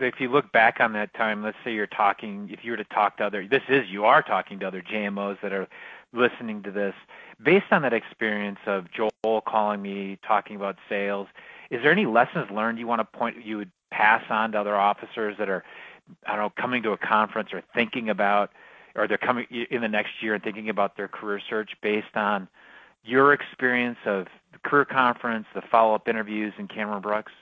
if 0.00 0.20
you 0.20 0.30
look 0.30 0.50
back 0.52 0.78
on 0.80 0.92
that 0.94 1.12
time? 1.14 1.42
Let's 1.42 1.56
say 1.64 1.72
you're 1.72 1.86
talking. 1.86 2.48
If 2.52 2.64
you 2.64 2.72
were 2.72 2.76
to 2.76 2.84
talk 2.84 3.18
to 3.18 3.24
other, 3.24 3.46
this 3.46 3.62
is 3.68 3.88
you 3.88 4.04
are 4.04 4.22
talking 4.22 4.58
to 4.60 4.66
other 4.66 4.82
JMOs 4.82 5.40
that 5.42 5.52
are 5.52 5.68
listening 6.12 6.62
to 6.62 6.70
this. 6.70 6.94
Based 7.42 7.66
on 7.70 7.82
that 7.82 7.92
experience 7.92 8.58
of 8.66 8.86
Joel 8.90 9.40
calling 9.42 9.82
me, 9.82 10.18
talking 10.26 10.56
about 10.56 10.76
sales, 10.88 11.28
is 11.70 11.82
there 11.82 11.92
any 11.92 12.06
lessons 12.06 12.50
learned 12.50 12.78
you 12.78 12.86
want 12.86 13.00
to 13.00 13.18
point 13.18 13.44
you 13.44 13.58
would 13.58 13.70
pass 13.90 14.24
on 14.30 14.52
to 14.52 14.60
other 14.60 14.76
officers 14.76 15.36
that 15.38 15.48
are, 15.48 15.64
I 16.26 16.36
don't 16.36 16.44
know, 16.44 16.52
coming 16.60 16.82
to 16.82 16.92
a 16.92 16.98
conference 16.98 17.50
or 17.52 17.62
thinking 17.74 18.08
about, 18.08 18.50
or 18.96 19.06
they're 19.06 19.18
coming 19.18 19.46
in 19.70 19.80
the 19.80 19.88
next 19.88 20.22
year 20.22 20.34
and 20.34 20.42
thinking 20.42 20.68
about 20.68 20.96
their 20.96 21.08
career 21.08 21.40
search 21.48 21.72
based 21.82 22.16
on 22.16 22.48
your 23.04 23.32
experience 23.32 23.98
of 24.04 24.26
the 24.52 24.58
career 24.58 24.84
conference, 24.84 25.46
the 25.54 25.62
follow-up 25.62 26.08
interviews 26.08 26.52
in 26.58 26.68
Cameron 26.68 27.00
Brooks? 27.00 27.32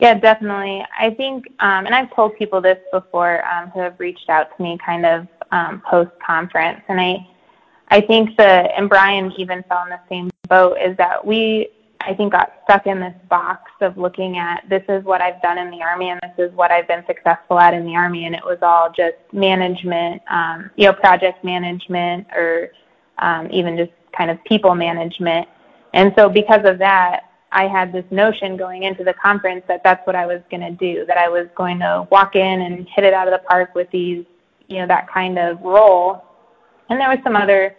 Yeah, 0.00 0.14
definitely. 0.14 0.84
I 0.98 1.10
think, 1.10 1.46
um, 1.60 1.86
and 1.86 1.94
I've 1.94 2.14
told 2.14 2.36
people 2.36 2.60
this 2.60 2.78
before 2.92 3.46
um, 3.46 3.70
who 3.70 3.80
have 3.80 3.98
reached 4.00 4.28
out 4.28 4.56
to 4.56 4.62
me 4.62 4.78
kind 4.84 5.06
of 5.06 5.28
um, 5.52 5.82
post 5.88 6.10
conference, 6.24 6.80
and 6.88 7.00
I, 7.00 7.26
I 7.88 8.00
think 8.00 8.36
the 8.36 8.42
and 8.76 8.88
Brian 8.88 9.32
even 9.38 9.62
fell 9.68 9.84
in 9.84 9.90
the 9.90 10.00
same 10.08 10.30
boat 10.48 10.78
is 10.78 10.96
that 10.96 11.24
we 11.24 11.68
I 12.00 12.12
think 12.12 12.32
got 12.32 12.52
stuck 12.64 12.86
in 12.86 13.00
this 13.00 13.14
box 13.30 13.70
of 13.80 13.96
looking 13.96 14.36
at 14.36 14.68
this 14.68 14.82
is 14.88 15.04
what 15.04 15.20
I've 15.20 15.40
done 15.40 15.58
in 15.58 15.70
the 15.70 15.80
army 15.80 16.10
and 16.10 16.20
this 16.22 16.50
is 16.50 16.54
what 16.54 16.70
I've 16.70 16.88
been 16.88 17.04
successful 17.06 17.58
at 17.58 17.72
in 17.72 17.86
the 17.86 17.94
army, 17.94 18.26
and 18.26 18.34
it 18.34 18.44
was 18.44 18.58
all 18.62 18.90
just 18.90 19.16
management, 19.32 20.22
um, 20.28 20.70
you 20.76 20.86
know, 20.86 20.92
project 20.92 21.44
management 21.44 22.26
or 22.34 22.72
um, 23.18 23.48
even 23.52 23.76
just 23.76 23.92
kind 24.16 24.30
of 24.30 24.42
people 24.44 24.74
management. 24.74 25.48
And 25.92 26.12
so 26.16 26.28
because 26.28 26.64
of 26.64 26.78
that, 26.78 27.30
I 27.54 27.68
had 27.68 27.92
this 27.92 28.04
notion 28.10 28.56
going 28.56 28.82
into 28.82 29.04
the 29.04 29.14
conference 29.14 29.64
that 29.68 29.82
that's 29.84 30.04
what 30.06 30.16
I 30.16 30.26
was 30.26 30.40
going 30.50 30.60
to 30.60 30.72
do, 30.72 31.06
that 31.06 31.16
I 31.16 31.28
was 31.28 31.46
going 31.54 31.78
to 31.78 32.06
walk 32.10 32.34
in 32.34 32.62
and 32.62 32.86
hit 32.88 33.04
it 33.04 33.14
out 33.14 33.28
of 33.28 33.32
the 33.32 33.46
park 33.48 33.74
with 33.74 33.88
these, 33.90 34.24
you 34.68 34.78
know, 34.78 34.86
that 34.88 35.08
kind 35.08 35.38
of 35.38 35.60
role. 35.62 36.24
And 36.90 37.00
there 37.00 37.08
was 37.08 37.18
some 37.22 37.36
other 37.36 37.76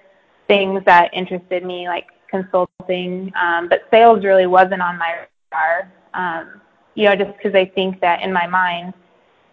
things 0.48 0.82
that 0.86 1.14
interested 1.14 1.66
me, 1.66 1.88
like 1.88 2.08
consulting, 2.32 3.32
um, 3.36 3.68
but 3.68 3.84
sales 3.92 4.24
really 4.24 4.48
wasn't 4.48 4.82
on 4.82 4.98
my 4.98 5.28
radar. 5.52 5.92
Um, 6.14 6.62
you 6.96 7.10
know, 7.10 7.16
just 7.16 7.36
because 7.38 7.54
I 7.54 7.66
think 7.66 8.00
that 8.00 8.22
in 8.22 8.32
my 8.32 8.48
mind, 8.48 8.94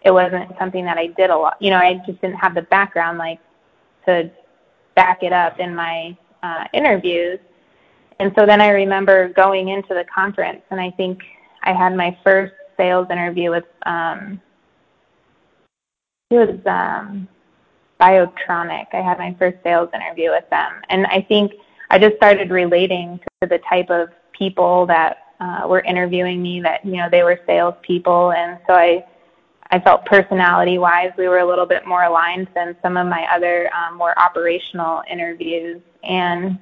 it 0.03 0.11
wasn't 0.11 0.57
something 0.57 0.85
that 0.85 0.97
I 0.97 1.07
did 1.07 1.29
a 1.29 1.35
lot. 1.35 1.57
You 1.61 1.71
know, 1.71 1.77
I 1.77 1.95
just 2.05 2.21
didn't 2.21 2.37
have 2.37 2.55
the 2.55 2.61
background 2.63 3.17
like 3.17 3.39
to 4.05 4.31
back 4.95 5.23
it 5.23 5.33
up 5.33 5.59
in 5.59 5.75
my 5.75 6.15
uh, 6.41 6.65
interviews. 6.73 7.39
And 8.23 8.31
so 8.37 8.45
then 8.45 8.61
I 8.61 8.69
remember 8.69 9.33
going 9.33 9.67
into 9.67 9.89
the 9.89 10.05
conference, 10.05 10.61
and 10.71 10.79
I 10.79 10.91
think 10.91 11.19
I 11.63 11.73
had 11.73 11.93
my 11.93 12.17
first 12.23 12.53
sales 12.77 13.07
interview 13.11 13.51
with 13.51 13.65
um, 13.85 14.39
it 16.31 16.35
was 16.35 16.57
um, 16.65 17.27
Biotronik. 17.99 18.85
I 18.93 19.01
had 19.01 19.17
my 19.17 19.35
first 19.37 19.57
sales 19.61 19.89
interview 19.93 20.29
with 20.29 20.49
them, 20.49 20.71
and 20.89 21.05
I 21.07 21.25
think 21.27 21.51
I 21.89 21.99
just 21.99 22.15
started 22.15 22.49
relating 22.49 23.19
to 23.41 23.49
the 23.49 23.59
type 23.69 23.89
of 23.89 24.07
people 24.31 24.85
that 24.85 25.17
uh, 25.41 25.67
were 25.67 25.81
interviewing 25.81 26.41
me. 26.41 26.61
That 26.61 26.85
you 26.85 26.93
know 26.93 27.09
they 27.11 27.23
were 27.23 27.41
salespeople, 27.45 28.31
and 28.31 28.57
so 28.67 28.73
I 28.73 29.05
I 29.71 29.81
felt 29.81 30.05
personality 30.05 30.77
wise 30.77 31.11
we 31.17 31.27
were 31.27 31.39
a 31.39 31.45
little 31.45 31.65
bit 31.65 31.85
more 31.85 32.03
aligned 32.03 32.47
than 32.55 32.77
some 32.81 32.95
of 32.95 33.05
my 33.05 33.27
other 33.35 33.69
um, 33.75 33.97
more 33.97 34.17
operational 34.17 35.03
interviews, 35.11 35.81
and 36.03 36.57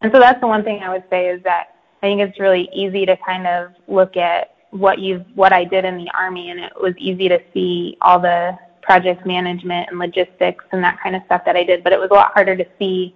and 0.00 0.12
so 0.12 0.18
that's 0.18 0.40
the 0.40 0.46
one 0.46 0.64
thing 0.64 0.82
I 0.82 0.90
would 0.90 1.04
say 1.10 1.28
is 1.28 1.42
that 1.44 1.74
I 2.02 2.06
think 2.06 2.20
it's 2.20 2.40
really 2.40 2.68
easy 2.72 3.04
to 3.06 3.16
kind 3.18 3.46
of 3.46 3.72
look 3.86 4.16
at 4.16 4.54
what 4.70 4.98
you've, 4.98 5.24
what 5.34 5.52
I 5.52 5.64
did 5.64 5.84
in 5.84 5.96
the 5.96 6.10
army, 6.14 6.50
and 6.50 6.60
it 6.60 6.72
was 6.80 6.94
easy 6.96 7.28
to 7.28 7.38
see 7.52 7.96
all 8.00 8.18
the 8.18 8.56
project 8.82 9.26
management 9.26 9.88
and 9.90 9.98
logistics 9.98 10.64
and 10.72 10.82
that 10.82 10.98
kind 11.02 11.14
of 11.14 11.22
stuff 11.26 11.42
that 11.44 11.56
I 11.56 11.64
did, 11.64 11.84
but 11.84 11.92
it 11.92 11.98
was 11.98 12.10
a 12.10 12.14
lot 12.14 12.32
harder 12.32 12.56
to 12.56 12.64
see, 12.78 13.14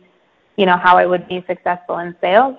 you 0.57 0.67
know, 0.67 0.77
how 0.77 0.97
I 0.99 1.07
would 1.07 1.27
be 1.29 1.45
successful 1.47 1.99
in 1.99 2.15
sales. 2.21 2.57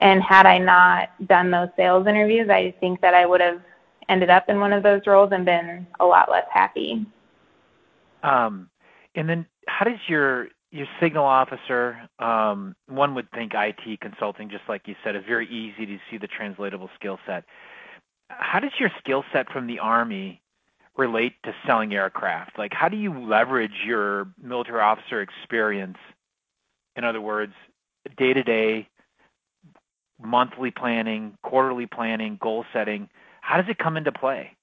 And 0.00 0.22
had 0.22 0.46
I 0.46 0.58
not 0.58 1.08
done 1.26 1.50
those 1.50 1.68
sales 1.76 2.06
interviews, 2.06 2.48
I 2.48 2.74
think 2.78 3.00
that 3.00 3.14
I 3.14 3.26
would 3.26 3.40
have 3.40 3.60
ended 4.08 4.30
up 4.30 4.48
in 4.48 4.60
one 4.60 4.72
of 4.72 4.82
those 4.82 5.02
roles 5.06 5.32
and 5.32 5.44
been 5.44 5.86
a 6.00 6.04
lot 6.04 6.30
less 6.30 6.46
happy. 6.52 7.04
Um, 8.22 8.70
and 9.14 9.28
then 9.28 9.46
how 9.66 9.84
does 9.84 9.98
your 10.06 10.48
your 10.70 10.86
signal 11.00 11.24
officer, 11.24 11.98
um, 12.18 12.74
one 12.86 13.14
would 13.14 13.30
think 13.32 13.52
IT 13.54 14.00
consulting, 14.00 14.50
just 14.50 14.64
like 14.68 14.86
you 14.86 14.94
said, 15.02 15.16
is 15.16 15.22
very 15.26 15.48
easy 15.48 15.86
to 15.86 15.98
see 16.10 16.18
the 16.18 16.26
translatable 16.26 16.90
skill 16.94 17.18
set. 17.26 17.44
How 18.28 18.60
does 18.60 18.72
your 18.78 18.90
skill 18.98 19.24
set 19.32 19.50
from 19.50 19.66
the 19.66 19.78
Army 19.78 20.42
relate 20.96 21.34
to 21.44 21.54
selling 21.66 21.94
aircraft? 21.94 22.58
Like, 22.58 22.74
how 22.74 22.88
do 22.88 22.96
you 22.96 23.18
leverage 23.18 23.84
your 23.86 24.28
military 24.42 24.80
officer 24.80 25.22
experience? 25.22 25.96
In 26.96 27.04
other 27.04 27.20
words, 27.20 27.54
day 28.18 28.34
to 28.34 28.42
day, 28.42 28.88
monthly 30.22 30.70
planning, 30.70 31.38
quarterly 31.42 31.86
planning, 31.86 32.38
goal 32.42 32.66
setting. 32.72 33.08
How 33.40 33.56
does 33.56 33.70
it 33.70 33.78
come 33.78 33.96
into 33.96 34.12
play? 34.12 34.57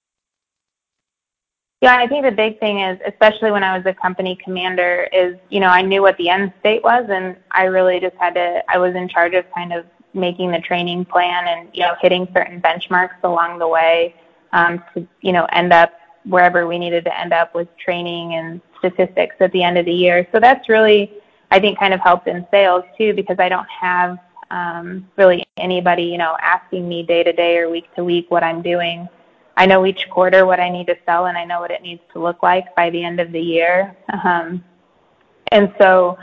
Yeah, 1.82 1.98
I 1.98 2.08
think 2.08 2.25
the 2.25 2.32
big 2.32 2.60
thing 2.60 2.79
is, 2.79 3.00
especially 3.05 3.51
when 3.51 3.63
I 3.63 3.77
was 3.77 3.86
a 3.86 3.94
company 3.94 4.38
commander, 4.44 5.08
is 5.12 5.36
you 5.50 5.60
know 5.60 5.67
I 5.67 5.82
knew 5.82 6.01
what 6.01 6.17
the 6.17 6.29
end 6.29 6.53
state 6.60 6.84
was, 6.84 7.05
and 7.10 7.36
I 7.51 7.65
really 7.65 8.00
just 8.00 8.15
had 8.17 8.36
to. 8.36 8.63
I 8.70 8.77
was 8.77 8.96
in 8.96 9.08
charge 9.10 9.34
of 9.34 9.46
kind 9.53 9.74
of 9.74 9.86
making 10.13 10.51
the 10.51 10.60
training 10.60 11.05
plan 11.05 11.48
and 11.48 11.70
you 11.74 11.82
know 11.82 11.94
hitting 12.01 12.27
certain 12.34 12.62
benchmarks 12.62 13.22
along 13.24 13.60
the 13.60 13.67
way 13.67 14.15
um, 14.53 14.82
to 14.94 15.05
you 15.22 15.34
know 15.34 15.46
end 15.51 15.74
up 15.74 15.91
wherever 16.24 16.65
we 16.65 16.79
needed 16.79 17.03
to 17.05 17.20
end 17.20 17.34
up 17.34 17.53
with 17.53 17.67
training 17.77 18.34
and 18.34 18.62
statistics 18.79 19.36
at 19.39 19.51
the 19.51 19.62
end 19.62 19.77
of 19.77 19.86
the 19.86 19.94
year. 19.94 20.27
So 20.32 20.39
that's 20.39 20.67
really 20.70 21.12
I 21.51 21.60
think 21.60 21.77
kind 21.77 21.94
of 21.94 22.00
helped 22.00 22.27
in 22.27 22.48
sales 22.51 22.86
too 22.98 23.13
because 23.13 23.38
I 23.38 23.50
don't 23.50 23.67
have 23.70 24.17
um, 24.50 25.08
really 25.17 25.46
anybody 25.58 26.03
you 26.03 26.17
know 26.17 26.38
asking 26.41 26.88
me 26.88 27.03
day 27.03 27.22
to 27.24 27.34
day 27.34 27.58
or 27.58 27.70
week 27.70 27.94
to 27.96 28.03
week 28.03 28.32
what 28.32 28.44
I'm 28.44 28.62
doing. 28.62 29.10
I 29.57 29.65
know 29.65 29.85
each 29.85 30.09
quarter 30.09 30.45
what 30.45 30.59
I 30.59 30.69
need 30.69 30.88
to 30.88 30.97
sell 31.05 31.27
and 31.27 31.38
I 31.38 31.45
know 31.45 31.62
what 31.62 31.71
it 31.71 31.81
needs 31.81 32.01
to 32.13 32.21
look 32.21 32.43
like 32.43 32.75
by 32.75 32.89
the 32.89 33.03
end 33.03 33.19
of 33.19 33.31
the 33.31 33.39
year. 33.39 33.95
Um, 34.24 34.63
and 35.51 35.74
so 35.79 36.17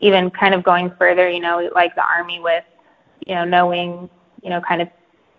even 0.00 0.30
kind 0.30 0.54
of 0.54 0.62
going 0.62 0.92
further, 0.98 1.28
you 1.28 1.40
know, 1.40 1.68
like 1.74 1.94
the 1.94 2.04
Army 2.04 2.38
with, 2.38 2.64
you 3.26 3.34
know, 3.34 3.44
knowing, 3.44 4.08
you 4.42 4.50
know, 4.50 4.60
kind 4.60 4.82
of 4.82 4.88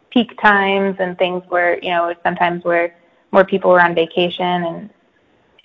peak 0.10 0.40
times 0.42 0.98
and 1.00 1.18
things 1.18 1.44
where, 1.50 1.80
you 1.84 1.92
know, 1.92 2.14
sometimes 2.24 2.64
where 2.64 2.96
more 3.32 3.46
people 3.46 3.72
were 3.72 3.82
on 3.82 3.96
vacation 3.96 4.64
and 4.64 4.90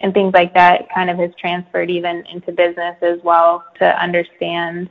and 0.01 0.13
things 0.13 0.35
like 0.35 0.53
that 0.53 0.93
kind 0.93 1.09
of 1.09 1.17
has 1.17 1.31
transferred 1.39 1.89
even 1.89 2.27
into 2.27 2.51
business 2.51 2.97
as 3.03 3.21
well 3.23 3.65
to 3.79 4.03
understand 4.03 4.91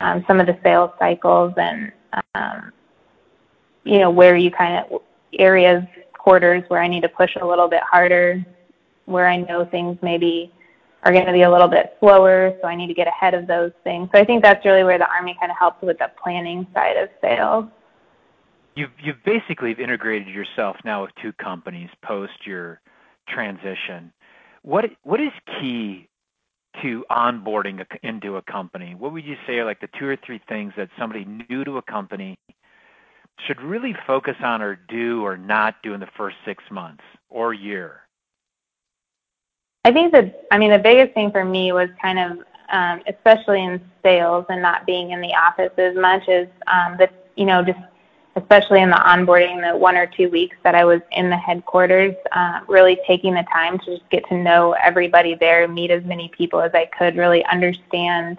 um, 0.00 0.24
some 0.28 0.38
of 0.38 0.46
the 0.46 0.56
sales 0.62 0.92
cycles 0.98 1.52
and 1.56 1.92
um, 2.34 2.72
you 3.84 3.98
know 3.98 4.10
where 4.10 4.36
you 4.36 4.50
kind 4.50 4.84
of 4.84 5.02
areas 5.38 5.82
quarters 6.28 6.62
where 6.68 6.82
I 6.82 6.88
need 6.88 7.00
to 7.00 7.08
push 7.08 7.30
a 7.40 7.46
little 7.46 7.68
bit 7.68 7.80
harder, 7.90 8.44
where 9.06 9.26
I 9.26 9.38
know 9.38 9.64
things 9.64 9.96
maybe 10.02 10.52
are 11.02 11.10
going 11.10 11.24
to 11.24 11.32
be 11.32 11.40
a 11.40 11.50
little 11.50 11.68
bit 11.68 11.96
slower, 12.00 12.54
so 12.60 12.68
I 12.68 12.74
need 12.74 12.88
to 12.88 12.92
get 12.92 13.08
ahead 13.08 13.32
of 13.32 13.46
those 13.46 13.72
things. 13.82 14.10
So 14.12 14.20
I 14.20 14.26
think 14.26 14.42
that's 14.42 14.62
really 14.62 14.84
where 14.84 14.98
the 14.98 15.08
Army 15.08 15.34
kind 15.40 15.50
of 15.50 15.56
helps 15.56 15.80
with 15.80 15.96
the 15.96 16.10
planning 16.22 16.66
side 16.74 16.98
of 16.98 17.08
sales. 17.22 17.64
You've 18.74 18.90
you've 19.02 19.24
basically 19.24 19.72
integrated 19.72 20.28
yourself 20.28 20.76
now 20.84 21.00
with 21.00 21.12
two 21.22 21.32
companies 21.32 21.88
post 22.04 22.46
your 22.46 22.82
transition. 23.26 24.12
What 24.60 24.84
what 25.04 25.20
is 25.22 25.32
key 25.58 26.10
to 26.82 27.06
onboarding 27.10 27.82
into 28.02 28.36
a 28.36 28.42
company? 28.42 28.94
What 28.94 29.12
would 29.12 29.24
you 29.24 29.36
say 29.46 29.54
are 29.60 29.64
like 29.64 29.80
the 29.80 29.88
two 29.98 30.06
or 30.06 30.18
three 30.26 30.42
things 30.46 30.74
that 30.76 30.90
somebody 30.98 31.24
new 31.48 31.64
to 31.64 31.78
a 31.78 31.82
company 31.82 32.36
should 33.46 33.60
really 33.60 33.94
focus 34.06 34.36
on 34.42 34.62
or 34.62 34.78
do 34.88 35.22
or 35.22 35.36
not 35.36 35.76
do 35.82 35.94
in 35.94 36.00
the 36.00 36.08
first 36.16 36.36
six 36.44 36.62
months 36.70 37.02
or 37.28 37.54
year? 37.54 38.00
I 39.84 39.92
think 39.92 40.12
that 40.12 40.46
I 40.50 40.58
mean 40.58 40.70
the 40.70 40.78
biggest 40.78 41.14
thing 41.14 41.30
for 41.30 41.44
me 41.44 41.72
was 41.72 41.88
kind 42.00 42.18
of 42.18 42.38
um, 42.70 43.00
especially 43.06 43.64
in 43.64 43.80
sales 44.02 44.44
and 44.48 44.60
not 44.60 44.84
being 44.84 45.12
in 45.12 45.20
the 45.20 45.34
office 45.34 45.72
as 45.78 45.96
much 45.96 46.28
as 46.28 46.46
um, 46.66 46.96
the 46.98 47.08
you 47.36 47.46
know 47.46 47.62
just 47.62 47.78
especially 48.36 48.82
in 48.82 48.90
the 48.90 48.96
onboarding 48.96 49.68
the 49.68 49.76
one 49.76 49.96
or 49.96 50.06
two 50.06 50.28
weeks 50.28 50.56
that 50.62 50.74
I 50.74 50.84
was 50.84 51.00
in 51.10 51.28
the 51.28 51.36
headquarters, 51.36 52.14
uh, 52.30 52.60
really 52.68 52.96
taking 53.06 53.34
the 53.34 53.44
time 53.52 53.78
to 53.80 53.96
just 53.96 54.08
get 54.10 54.28
to 54.28 54.36
know 54.36 54.72
everybody 54.72 55.34
there, 55.34 55.66
meet 55.66 55.90
as 55.90 56.04
many 56.04 56.30
people 56.36 56.60
as 56.60 56.70
I 56.72 56.86
could, 56.96 57.16
really 57.16 57.44
understand 57.46 58.38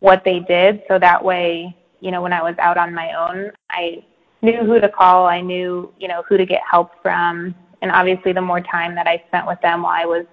what 0.00 0.22
they 0.24 0.40
did, 0.40 0.82
so 0.88 0.98
that 0.98 1.24
way 1.24 1.76
you 2.00 2.10
know 2.10 2.22
when 2.22 2.32
I 2.32 2.42
was 2.42 2.54
out 2.58 2.76
on 2.76 2.94
my 2.94 3.12
own, 3.14 3.50
I 3.70 4.04
knew 4.44 4.64
who 4.64 4.80
to 4.80 4.88
call. 4.88 5.26
I 5.26 5.40
knew, 5.40 5.92
you 5.98 6.08
know, 6.08 6.22
who 6.28 6.36
to 6.36 6.46
get 6.46 6.60
help 6.70 6.90
from. 7.02 7.54
And 7.82 7.90
obviously, 7.90 8.32
the 8.32 8.40
more 8.40 8.60
time 8.60 8.94
that 8.94 9.06
I 9.06 9.22
spent 9.28 9.46
with 9.46 9.60
them 9.60 9.82
while 9.82 10.00
I 10.00 10.06
was 10.06 10.26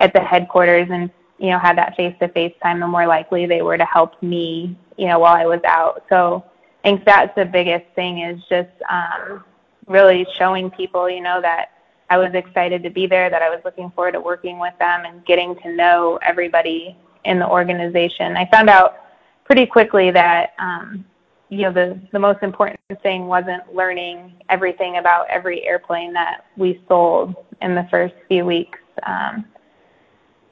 at 0.00 0.12
the 0.14 0.20
headquarters 0.20 0.88
and, 0.90 1.10
you 1.38 1.50
know, 1.50 1.58
had 1.58 1.76
that 1.76 1.94
face-to-face 1.96 2.54
time, 2.62 2.80
the 2.80 2.86
more 2.86 3.06
likely 3.06 3.46
they 3.46 3.62
were 3.62 3.76
to 3.76 3.84
help 3.84 4.20
me, 4.22 4.78
you 4.96 5.06
know, 5.06 5.18
while 5.18 5.34
I 5.34 5.46
was 5.46 5.60
out. 5.66 6.04
So 6.08 6.44
I 6.82 6.88
think 6.88 7.04
that's 7.04 7.34
the 7.36 7.44
biggest 7.44 7.84
thing 7.94 8.20
is 8.20 8.42
just 8.48 8.70
um, 8.88 9.44
really 9.86 10.26
showing 10.38 10.70
people, 10.70 11.08
you 11.10 11.20
know, 11.20 11.40
that 11.42 11.70
I 12.08 12.18
was 12.18 12.32
excited 12.34 12.82
to 12.82 12.90
be 12.90 13.06
there, 13.06 13.30
that 13.30 13.42
I 13.42 13.50
was 13.50 13.60
looking 13.64 13.90
forward 13.90 14.12
to 14.12 14.20
working 14.20 14.58
with 14.58 14.74
them 14.78 15.04
and 15.04 15.24
getting 15.26 15.54
to 15.62 15.72
know 15.74 16.18
everybody 16.26 16.96
in 17.24 17.38
the 17.38 17.48
organization. 17.48 18.36
I 18.36 18.48
found 18.50 18.68
out 18.68 18.96
pretty 19.44 19.66
quickly 19.66 20.10
that 20.10 20.54
um, 20.58 21.04
you 21.50 21.62
know 21.62 21.72
the 21.72 22.00
the 22.12 22.18
most 22.18 22.42
important 22.42 22.80
thing 23.02 23.26
wasn't 23.26 23.74
learning 23.74 24.34
everything 24.48 24.96
about 24.98 25.28
every 25.28 25.66
airplane 25.66 26.12
that 26.12 26.46
we 26.56 26.82
sold 26.88 27.34
in 27.60 27.74
the 27.74 27.86
first 27.90 28.14
few 28.28 28.44
weeks. 28.44 28.78
Um, 29.02 29.44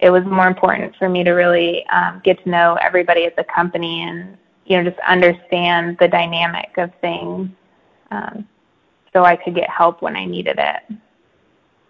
it 0.00 0.10
was 0.10 0.24
more 0.24 0.46
important 0.46 0.94
for 0.96 1.08
me 1.08 1.24
to 1.24 1.32
really 1.32 1.86
um, 1.86 2.20
get 2.24 2.42
to 2.44 2.50
know 2.50 2.76
everybody 2.80 3.24
at 3.24 3.36
the 3.36 3.44
company 3.44 4.02
and 4.02 4.36
you 4.66 4.76
know 4.76 4.90
just 4.90 5.00
understand 5.06 5.96
the 6.00 6.08
dynamic 6.08 6.70
of 6.76 6.90
things, 7.00 7.48
um, 8.10 8.46
so 9.12 9.24
I 9.24 9.36
could 9.36 9.54
get 9.54 9.70
help 9.70 10.02
when 10.02 10.16
I 10.16 10.24
needed 10.24 10.58
it. 10.58 10.98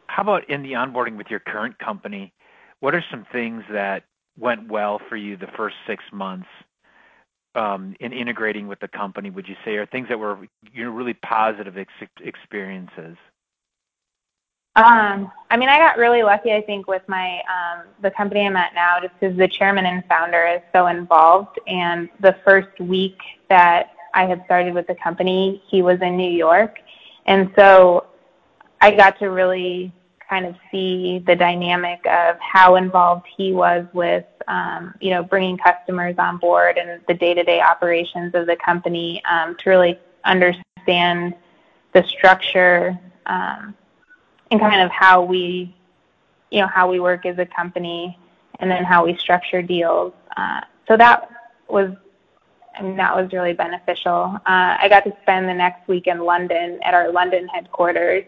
How 0.08 0.22
about 0.22 0.48
in 0.50 0.62
the 0.62 0.72
onboarding 0.72 1.16
with 1.16 1.28
your 1.28 1.40
current 1.40 1.78
company? 1.78 2.32
What 2.80 2.94
are 2.94 3.04
some 3.10 3.26
things 3.32 3.64
that 3.70 4.04
went 4.38 4.68
well 4.68 5.00
for 5.08 5.16
you 5.16 5.36
the 5.36 5.48
first 5.56 5.76
six 5.86 6.04
months 6.12 6.46
in 7.54 8.12
integrating 8.12 8.68
with 8.68 8.80
the 8.80 8.88
company, 8.88 9.30
would 9.30 9.48
you 9.48 9.56
say, 9.64 9.76
are 9.76 9.86
things 9.86 10.08
that 10.08 10.18
were 10.18 10.38
you 10.72 10.84
know 10.84 10.90
really 10.90 11.14
positive 11.14 11.76
ex- 11.76 12.10
experiences? 12.20 13.16
Um, 14.76 15.32
I 15.50 15.56
mean, 15.56 15.68
I 15.68 15.78
got 15.78 15.98
really 15.98 16.22
lucky, 16.22 16.52
I 16.52 16.60
think, 16.60 16.86
with 16.86 17.02
my 17.08 17.38
um, 17.40 17.86
the 18.00 18.12
company 18.12 18.46
I'm 18.46 18.56
at 18.56 18.74
now, 18.74 19.00
just 19.00 19.12
because 19.18 19.36
the 19.36 19.48
chairman 19.48 19.86
and 19.86 20.04
founder 20.04 20.46
is 20.46 20.60
so 20.72 20.86
involved. 20.86 21.58
And 21.66 22.08
the 22.20 22.36
first 22.44 22.78
week 22.78 23.18
that 23.48 23.90
I 24.14 24.26
had 24.26 24.44
started 24.44 24.74
with 24.74 24.86
the 24.86 24.94
company, 24.94 25.62
he 25.66 25.82
was 25.82 26.00
in 26.00 26.16
New 26.16 26.30
York, 26.30 26.78
and 27.26 27.50
so 27.56 28.06
I 28.80 28.92
got 28.92 29.18
to 29.18 29.30
really 29.30 29.92
kind 30.28 30.46
of 30.46 30.54
see 30.70 31.22
the 31.26 31.34
dynamic 31.34 32.04
of 32.06 32.36
how 32.40 32.76
involved 32.76 33.26
he 33.36 33.52
was 33.52 33.86
with, 33.92 34.24
um, 34.46 34.94
you 35.00 35.10
know, 35.10 35.22
bringing 35.22 35.56
customers 35.56 36.16
on 36.18 36.38
board 36.38 36.76
and 36.76 37.00
the 37.08 37.14
day-to-day 37.14 37.60
operations 37.60 38.34
of 38.34 38.46
the 38.46 38.56
company 38.56 39.22
um, 39.24 39.56
to 39.56 39.70
really 39.70 39.98
understand 40.24 41.34
the 41.92 42.02
structure 42.04 42.98
um, 43.26 43.74
and 44.50 44.60
kind 44.60 44.82
of 44.82 44.90
how 44.90 45.22
we, 45.22 45.74
you 46.50 46.60
know, 46.60 46.66
how 46.66 46.90
we 46.90 47.00
work 47.00 47.24
as 47.24 47.38
a 47.38 47.46
company 47.46 48.18
and 48.60 48.70
then 48.70 48.84
how 48.84 49.04
we 49.04 49.16
structure 49.16 49.62
deals. 49.62 50.12
Uh, 50.36 50.60
so 50.86 50.96
that 50.96 51.30
was 51.68 51.90
I 52.78 52.82
mean, 52.82 52.96
that 52.96 53.16
was 53.16 53.32
really 53.32 53.54
beneficial. 53.54 54.38
Uh, 54.46 54.76
I 54.80 54.86
got 54.88 55.02
to 55.04 55.12
spend 55.22 55.48
the 55.48 55.54
next 55.54 55.88
week 55.88 56.06
in 56.06 56.20
London 56.20 56.78
at 56.84 56.94
our 56.94 57.10
London 57.10 57.48
headquarters 57.48 58.24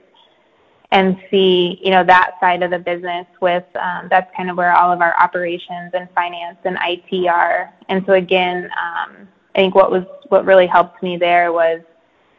and 0.92 1.16
see, 1.30 1.78
you 1.82 1.90
know, 1.90 2.04
that 2.04 2.32
side 2.40 2.62
of 2.62 2.70
the 2.70 2.78
business 2.78 3.26
with 3.40 3.64
um, 3.76 4.08
that's 4.10 4.34
kind 4.36 4.50
of 4.50 4.56
where 4.56 4.74
all 4.74 4.92
of 4.92 5.00
our 5.00 5.14
operations 5.20 5.92
and 5.94 6.08
finance 6.14 6.58
and 6.64 6.76
IT 6.82 7.28
are. 7.28 7.72
And 7.88 8.04
so 8.06 8.14
again, 8.14 8.64
um, 8.64 9.28
I 9.54 9.58
think 9.58 9.74
what 9.74 9.90
was 9.90 10.04
what 10.28 10.44
really 10.44 10.66
helped 10.66 11.02
me 11.02 11.16
there 11.16 11.52
was 11.52 11.80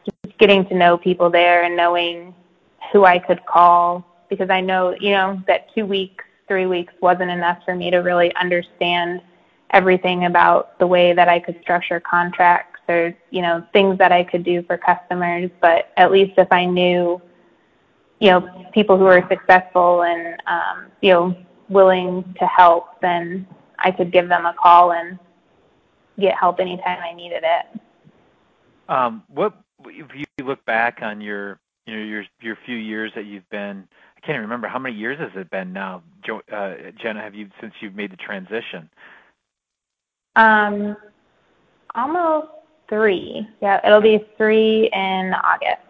just 0.05 0.38
getting 0.38 0.65
to 0.67 0.75
know 0.75 0.98
people 0.98 1.29
there 1.29 1.63
and 1.63 1.75
knowing 1.77 2.34
who 2.91 3.05
I 3.05 3.20
could 3.20 3.46
call 3.46 4.05
because 4.29 4.50
I 4.50 4.62
know, 4.62 4.96
you 5.00 5.12
know, 5.12 5.41
that 5.48 5.74
two 5.74 5.86
weeks, 5.86 6.24
three 6.48 6.65
weeks 6.65 6.93
wasn't 7.01 7.31
enough 7.31 7.60
for 7.63 7.75
me 7.75 7.91
to 7.91 7.98
really 7.98 8.34
understand 8.36 9.22
everything 9.72 10.25
about 10.25 10.77
the 10.79 10.88
way 10.88 11.13
that 11.13 11.29
I 11.29 11.39
could 11.39 11.60
structure 11.62 12.00
contracts 12.00 12.79
or, 12.89 13.15
you 13.29 13.41
know, 13.41 13.65
things 13.72 13.98
that 13.98 14.12
I 14.12 14.24
could 14.24 14.43
do 14.43 14.63
for 14.63 14.77
customers. 14.77 15.50
But 15.62 15.91
at 15.98 16.12
least 16.12 16.34
if 16.38 16.51
I 16.51 16.65
knew 16.65 17.22
you 18.21 18.29
know, 18.29 18.65
people 18.71 18.97
who 18.97 19.05
are 19.05 19.27
successful 19.27 20.03
and 20.03 20.39
um, 20.45 20.91
you 21.01 21.11
know 21.11 21.35
willing 21.67 22.23
to 22.39 22.45
help, 22.45 23.01
then 23.01 23.47
I 23.79 23.91
could 23.91 24.13
give 24.13 24.29
them 24.29 24.45
a 24.45 24.53
call 24.53 24.93
and 24.93 25.17
get 26.19 26.35
help 26.37 26.59
anytime 26.59 26.99
I 27.01 27.13
needed 27.13 27.43
it. 27.43 27.81
Um, 28.87 29.23
what 29.27 29.53
if 29.85 30.07
you 30.15 30.45
look 30.45 30.63
back 30.65 30.99
on 31.01 31.19
your 31.19 31.59
you 31.87 31.97
know 31.97 32.03
your 32.03 32.23
your 32.41 32.57
few 32.65 32.77
years 32.77 33.11
that 33.15 33.25
you've 33.25 33.49
been 33.49 33.87
I 34.15 34.19
can't 34.19 34.35
even 34.35 34.41
remember 34.41 34.67
how 34.67 34.77
many 34.77 34.95
years 34.95 35.17
has 35.17 35.31
it 35.35 35.49
been 35.49 35.73
now, 35.73 36.03
jo- 36.23 36.43
uh, 36.53 36.91
Jenna? 37.01 37.21
Have 37.21 37.33
you 37.33 37.49
since 37.59 37.73
you've 37.81 37.95
made 37.95 38.11
the 38.11 38.17
transition? 38.17 38.87
Um, 40.35 40.95
almost 41.95 42.49
three. 42.87 43.47
Yeah, 43.61 43.81
it'll 43.83 43.99
be 43.99 44.23
three 44.37 44.91
in 44.93 45.33
August. 45.43 45.81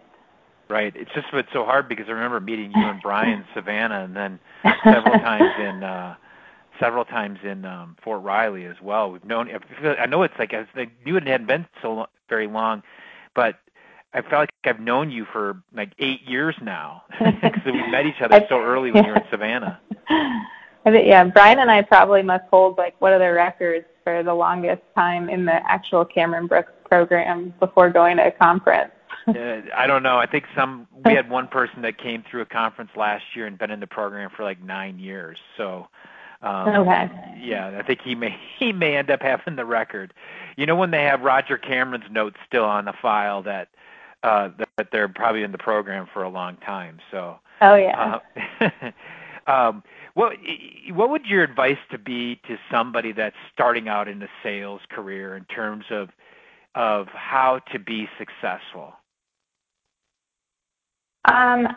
Right. 0.72 0.96
It's 0.96 1.10
just 1.12 1.26
it's 1.34 1.52
so 1.52 1.66
hard 1.66 1.86
because 1.86 2.06
I 2.08 2.12
remember 2.12 2.40
meeting 2.40 2.72
you 2.74 2.82
and 2.82 3.00
Brian 3.02 3.40
in 3.40 3.44
Savannah, 3.54 4.04
and 4.04 4.16
then 4.16 4.38
several 4.84 5.18
times 5.18 5.52
in 5.60 5.84
uh, 5.84 6.14
several 6.80 7.04
times 7.04 7.40
in 7.44 7.66
um, 7.66 7.94
Fort 8.02 8.22
Riley 8.22 8.64
as 8.64 8.76
well. 8.82 9.12
We've 9.12 9.24
known. 9.24 9.50
I 9.84 10.06
know 10.06 10.22
it's 10.22 10.32
like 10.38 10.54
I 10.54 10.66
knew 11.04 11.18
it 11.18 11.26
hadn't 11.26 11.46
been 11.46 11.66
so 11.82 12.06
very 12.30 12.46
long, 12.46 12.82
but 13.34 13.56
I 14.14 14.22
felt 14.22 14.32
like 14.32 14.50
I've 14.64 14.80
known 14.80 15.10
you 15.10 15.26
for 15.30 15.62
like 15.74 15.92
eight 15.98 16.22
years 16.26 16.54
now 16.62 17.02
because 17.18 17.62
we 17.66 17.72
met 17.90 18.06
each 18.06 18.22
other 18.22 18.42
so 18.48 18.58
early 18.58 18.92
when 18.92 19.04
you 19.04 19.10
were 19.10 19.16
in 19.16 19.24
Savannah. 19.30 19.78
I 20.08 20.90
think, 20.90 21.06
yeah, 21.06 21.24
Brian 21.24 21.58
and 21.58 21.70
I 21.70 21.82
probably 21.82 22.22
must 22.22 22.44
hold 22.50 22.78
like 22.78 22.98
one 22.98 23.12
of 23.12 23.20
the 23.20 23.30
records 23.30 23.84
for 24.04 24.22
the 24.22 24.34
longest 24.34 24.82
time 24.94 25.28
in 25.28 25.44
the 25.44 25.60
actual 25.70 26.04
Cameron 26.04 26.46
Brooks 26.46 26.72
program 26.88 27.52
before 27.60 27.90
going 27.90 28.16
to 28.16 28.26
a 28.26 28.30
conference. 28.30 28.90
Uh, 29.28 29.60
I 29.76 29.86
don't 29.86 30.02
know. 30.02 30.18
I 30.18 30.26
think 30.26 30.44
some 30.56 30.86
we 31.04 31.12
had 31.12 31.30
one 31.30 31.48
person 31.48 31.82
that 31.82 31.98
came 31.98 32.24
through 32.28 32.42
a 32.42 32.46
conference 32.46 32.90
last 32.96 33.24
year 33.34 33.46
and 33.46 33.58
been 33.58 33.70
in 33.70 33.80
the 33.80 33.86
program 33.86 34.30
for 34.34 34.42
like 34.42 34.62
nine 34.62 34.98
years. 34.98 35.38
So 35.56 35.88
um, 36.42 36.68
okay. 36.68 37.08
Yeah, 37.40 37.78
I 37.78 37.82
think 37.82 38.00
he 38.02 38.14
may 38.14 38.36
he 38.58 38.72
may 38.72 38.96
end 38.96 39.10
up 39.10 39.22
having 39.22 39.56
the 39.56 39.64
record. 39.64 40.12
You 40.56 40.66
know 40.66 40.76
when 40.76 40.90
they 40.90 41.04
have 41.04 41.20
Roger 41.20 41.56
Cameron's 41.56 42.10
notes 42.10 42.36
still 42.46 42.64
on 42.64 42.84
the 42.84 42.94
file 43.00 43.42
that 43.42 43.68
uh, 44.22 44.50
that 44.76 44.88
they're 44.92 45.08
probably 45.08 45.42
in 45.42 45.52
the 45.52 45.58
program 45.58 46.06
for 46.12 46.22
a 46.22 46.28
long 46.28 46.56
time. 46.58 46.98
So. 47.10 47.38
Oh 47.60 47.76
yeah. 47.76 48.18
Uh, 48.60 48.90
um, 49.50 49.82
what 50.14 50.36
what 50.90 51.10
would 51.10 51.26
your 51.26 51.42
advice 51.42 51.78
to 51.90 51.98
be 51.98 52.40
to 52.48 52.58
somebody 52.70 53.12
that's 53.12 53.36
starting 53.52 53.88
out 53.88 54.08
in 54.08 54.22
a 54.22 54.28
sales 54.42 54.80
career 54.90 55.36
in 55.36 55.44
terms 55.44 55.84
of 55.90 56.10
of 56.74 57.06
how 57.08 57.60
to 57.72 57.78
be 57.78 58.08
successful? 58.18 58.94
Um, 61.32 61.68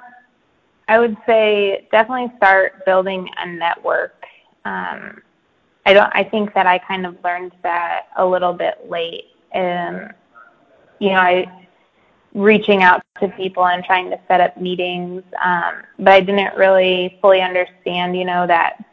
I 0.88 1.00
would 1.00 1.17
say 1.25 1.88
definitely 1.91 2.35
start 2.38 2.85
building 2.85 3.29
a 3.38 3.47
network. 3.47 4.24
Um, 4.65 5.21
I 5.85 5.93
don't. 5.93 6.12
I 6.13 6.24
think 6.24 6.53
that 6.53 6.67
I 6.67 6.77
kind 6.79 7.05
of 7.05 7.15
learned 7.24 7.53
that 7.63 8.07
a 8.17 8.25
little 8.25 8.53
bit 8.53 8.89
late. 8.89 9.25
And 9.51 10.13
you 11.00 11.09
know, 11.09 11.19
I 11.19 11.67
reaching 12.33 12.83
out 12.83 13.01
to 13.21 13.29
people 13.29 13.65
and 13.65 13.83
trying 13.83 14.09
to 14.09 14.19
set 14.27 14.41
up 14.41 14.57
meetings, 14.57 15.24
um, 15.43 15.83
but 16.00 16.13
I 16.13 16.19
didn't 16.19 16.55
really 16.57 17.17
fully 17.21 17.41
understand. 17.41 18.17
You 18.17 18.25
know 18.25 18.45
that 18.47 18.83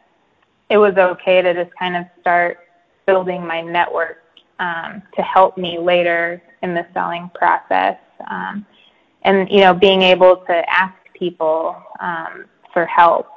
it 0.69 0.77
was 0.77 0.95
okay 0.97 1.41
to 1.41 1.53
just 1.53 1.75
kind 1.77 1.95
of 1.95 2.05
start 2.21 2.59
building 3.05 3.45
my 3.45 3.61
network 3.61 4.23
um, 4.59 5.01
to 5.15 5.21
help 5.21 5.57
me 5.57 5.77
later 5.77 6.41
in 6.61 6.73
the 6.73 6.87
selling 6.93 7.29
process. 7.35 7.97
Um, 8.29 8.65
and 9.23 9.49
you 9.49 9.61
know, 9.61 9.73
being 9.73 10.01
able 10.01 10.37
to 10.37 10.69
ask 10.69 10.95
people 11.13 11.75
um, 11.99 12.45
for 12.73 12.85
help. 12.85 13.27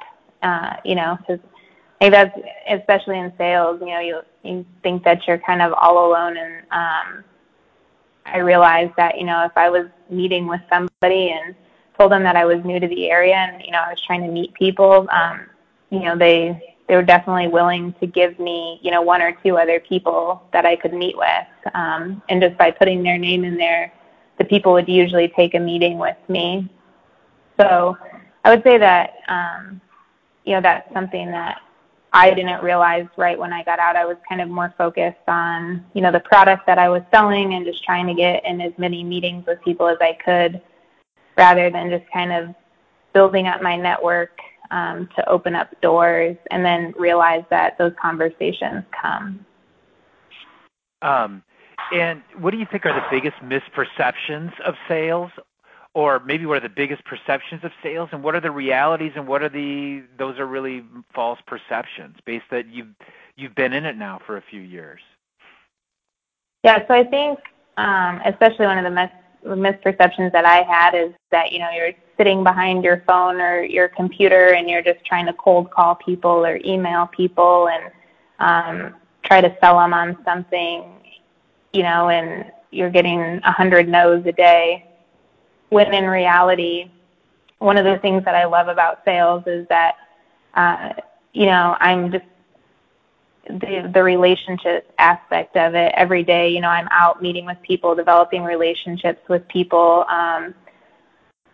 Uh, 0.43 0.75
you 0.85 0.95
know, 0.95 1.17
because 1.19 1.39
I 2.01 2.09
that's 2.09 2.37
especially 2.69 3.19
in 3.19 3.33
sales. 3.37 3.79
You 3.81 3.87
know, 3.87 3.99
you 3.99 4.21
you 4.43 4.65
think 4.83 5.03
that 5.03 5.27
you're 5.27 5.39
kind 5.39 5.61
of 5.61 5.73
all 5.73 6.07
alone, 6.07 6.37
and 6.37 6.61
um, 6.71 7.23
I 8.25 8.37
realized 8.37 8.93
that 8.97 9.17
you 9.17 9.25
know 9.25 9.45
if 9.45 9.51
I 9.55 9.69
was 9.69 9.87
meeting 10.09 10.47
with 10.47 10.61
somebody 10.69 11.31
and 11.31 11.55
told 11.97 12.11
them 12.11 12.23
that 12.23 12.35
I 12.35 12.45
was 12.45 12.63
new 12.63 12.79
to 12.79 12.87
the 12.87 13.09
area 13.09 13.35
and 13.35 13.63
you 13.63 13.71
know 13.71 13.79
I 13.79 13.89
was 13.89 14.01
trying 14.05 14.21
to 14.21 14.27
meet 14.27 14.53
people, 14.53 15.07
um, 15.09 15.47
you 15.89 16.01
know 16.01 16.15
they 16.15 16.75
they 16.87 16.95
were 16.95 17.03
definitely 17.03 17.47
willing 17.47 17.93
to 17.99 18.05
give 18.05 18.37
me 18.39 18.79
you 18.83 18.91
know 18.91 19.01
one 19.01 19.21
or 19.21 19.35
two 19.43 19.57
other 19.57 19.79
people 19.79 20.43
that 20.53 20.65
I 20.65 20.75
could 20.75 20.93
meet 20.93 21.17
with, 21.17 21.73
um, 21.73 22.21
and 22.29 22.41
just 22.41 22.57
by 22.57 22.69
putting 22.69 23.01
their 23.01 23.17
name 23.17 23.43
in 23.43 23.57
there 23.57 23.91
the 24.37 24.45
people 24.45 24.73
would 24.73 24.87
usually 24.87 25.27
take 25.29 25.55
a 25.55 25.59
meeting 25.59 25.97
with 25.97 26.17
me. 26.27 26.69
So 27.59 27.97
I 28.43 28.53
would 28.53 28.63
say 28.63 28.77
that 28.77 29.15
um, 29.27 29.81
you 30.45 30.53
know 30.53 30.61
that's 30.61 30.91
something 30.93 31.31
that 31.31 31.61
I 32.13 32.33
didn't 32.33 32.63
realize 32.63 33.07
right 33.17 33.37
when 33.37 33.51
I 33.51 33.63
got 33.63 33.79
out. 33.79 33.95
I 33.95 34.05
was 34.05 34.17
kind 34.27 34.41
of 34.41 34.49
more 34.49 34.73
focused 34.77 35.27
on 35.27 35.85
you 35.93 36.01
know 36.01 36.11
the 36.11 36.19
product 36.19 36.65
that 36.67 36.77
I 36.77 36.89
was 36.89 37.01
selling 37.11 37.53
and 37.53 37.65
just 37.65 37.83
trying 37.83 38.07
to 38.07 38.13
get 38.13 38.45
in 38.45 38.61
as 38.61 38.73
many 38.77 39.03
meetings 39.03 39.45
with 39.45 39.61
people 39.63 39.87
as 39.87 39.97
I 40.01 40.17
could, 40.23 40.61
rather 41.37 41.69
than 41.69 41.89
just 41.89 42.05
kind 42.11 42.31
of 42.31 42.55
building 43.13 43.47
up 43.47 43.61
my 43.61 43.75
network 43.75 44.37
um, 44.71 45.09
to 45.15 45.27
open 45.29 45.55
up 45.55 45.69
doors 45.81 46.37
and 46.51 46.63
then 46.63 46.93
realize 46.97 47.43
that 47.49 47.77
those 47.77 47.93
conversations 47.99 48.83
come. 49.01 49.45
Um, 51.01 51.43
what 52.39 52.51
do 52.51 52.57
you 52.57 52.67
think 52.69 52.85
are 52.85 52.93
the 52.93 53.05
biggest 53.09 53.37
misperceptions 53.37 54.59
of 54.61 54.75
sales? 54.87 55.31
Or 55.93 56.19
maybe 56.19 56.45
what 56.45 56.57
are 56.57 56.67
the 56.67 56.69
biggest 56.69 57.03
perceptions 57.05 57.63
of 57.63 57.71
sales 57.81 58.09
and 58.11 58.23
what 58.23 58.35
are 58.35 58.39
the 58.39 58.51
realities 58.51 59.13
and 59.15 59.27
what 59.27 59.41
are 59.41 59.49
the 59.49 60.03
those 60.19 60.37
are 60.37 60.45
really 60.45 60.83
false 61.15 61.39
perceptions 61.47 62.17
based 62.23 62.45
that 62.51 62.67
you've 62.67 62.93
you've 63.35 63.55
been 63.55 63.73
in 63.73 63.83
it 63.85 63.97
now 63.97 64.19
for 64.25 64.37
a 64.37 64.41
few 64.41 64.61
years? 64.61 64.99
Yeah, 66.63 66.85
so 66.87 66.93
I 66.93 67.03
think 67.03 67.39
um, 67.77 68.21
especially 68.25 68.67
one 68.67 68.77
of 68.77 68.83
the 68.83 68.91
mis- 68.91 69.09
misperceptions 69.45 70.31
that 70.33 70.45
I 70.45 70.61
had 70.61 70.93
is 70.93 71.13
that 71.31 71.51
you 71.51 71.59
know 71.59 71.71
you're 71.71 71.93
sitting 72.15 72.43
behind 72.43 72.83
your 72.83 73.03
phone 73.07 73.41
or 73.41 73.63
your 73.63 73.87
computer 73.87 74.53
and 74.53 74.69
you're 74.69 74.83
just 74.83 75.03
trying 75.03 75.25
to 75.25 75.33
cold 75.33 75.71
call 75.71 75.95
people 75.95 76.45
or 76.45 76.59
email 76.63 77.07
people 77.07 77.69
and 77.69 77.91
um, 78.39 78.95
try 79.23 79.41
to 79.41 79.55
sell 79.61 79.79
them 79.79 79.93
on 79.93 80.17
something 80.25 80.96
you 81.73 81.83
know, 81.83 82.09
and 82.09 82.51
you're 82.71 82.89
getting 82.89 83.39
a 83.43 83.51
hundred 83.51 83.87
no's 83.87 84.25
a 84.25 84.31
day. 84.31 84.85
When 85.69 85.93
in 85.93 86.05
reality, 86.05 86.91
one 87.59 87.77
of 87.77 87.85
the 87.85 87.97
things 87.99 88.23
that 88.25 88.35
I 88.35 88.45
love 88.45 88.67
about 88.67 89.03
sales 89.03 89.43
is 89.47 89.67
that, 89.67 89.95
uh, 90.53 90.93
you 91.33 91.45
know, 91.45 91.75
I'm 91.79 92.11
just 92.11 92.25
the 93.49 93.89
the 93.93 94.03
relationship 94.03 94.91
aspect 94.97 95.55
of 95.55 95.75
it 95.75 95.93
every 95.95 96.23
day. 96.23 96.49
You 96.49 96.61
know, 96.61 96.69
I'm 96.69 96.87
out 96.91 97.21
meeting 97.21 97.45
with 97.45 97.57
people, 97.61 97.95
developing 97.95 98.43
relationships 98.43 99.21
with 99.29 99.47
people. 99.47 100.05
Um, 100.09 100.53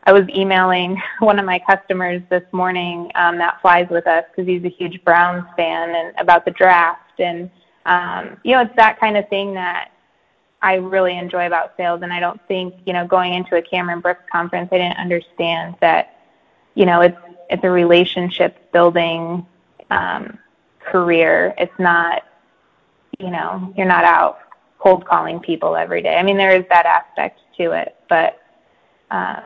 I 0.05 0.11
was 0.11 0.23
emailing 0.35 1.01
one 1.19 1.39
of 1.39 1.45
my 1.45 1.59
customers 1.59 2.21
this 2.29 2.43
morning 2.51 3.11
um, 3.15 3.37
that 3.37 3.61
flies 3.61 3.87
with 3.89 4.07
us 4.07 4.23
because 4.29 4.47
he's 4.47 4.63
a 4.63 4.69
huge 4.69 5.03
Browns 5.03 5.45
fan 5.55 5.95
and 5.95 6.13
about 6.19 6.45
the 6.45 6.51
draft 6.51 7.19
and 7.19 7.49
um, 7.85 8.37
you 8.43 8.53
know 8.53 8.61
it's 8.61 8.75
that 8.75 8.99
kind 8.99 9.17
of 9.17 9.27
thing 9.29 9.53
that 9.53 9.89
I 10.63 10.75
really 10.75 11.17
enjoy 11.17 11.45
about 11.45 11.73
sales, 11.75 12.01
and 12.03 12.13
I 12.13 12.21
don't 12.21 12.39
think 12.47 12.73
you 12.85 12.93
know 12.93 13.05
going 13.05 13.33
into 13.33 13.57
a 13.57 13.61
Cameron 13.61 13.99
Brooks 13.99 14.23
conference, 14.31 14.69
I 14.71 14.77
didn't 14.77 14.97
understand 14.97 15.75
that 15.81 16.17
you 16.73 16.85
know 16.85 17.01
it's 17.01 17.17
it's 17.49 17.63
a 17.63 17.69
relationship 17.69 18.71
building 18.71 19.45
um, 19.91 20.39
career. 20.79 21.53
It's 21.57 21.77
not 21.77 22.23
you 23.19 23.29
know 23.29 23.73
you're 23.77 23.85
not 23.85 24.05
out 24.05 24.39
cold 24.79 25.05
calling 25.05 25.41
people 25.41 25.75
every 25.75 26.01
day. 26.01 26.15
I 26.15 26.23
mean 26.23 26.37
there 26.37 26.55
is 26.55 26.65
that 26.69 26.85
aspect 26.85 27.41
to 27.57 27.73
it, 27.73 27.97
but 28.07 28.41
uh, 29.11 29.41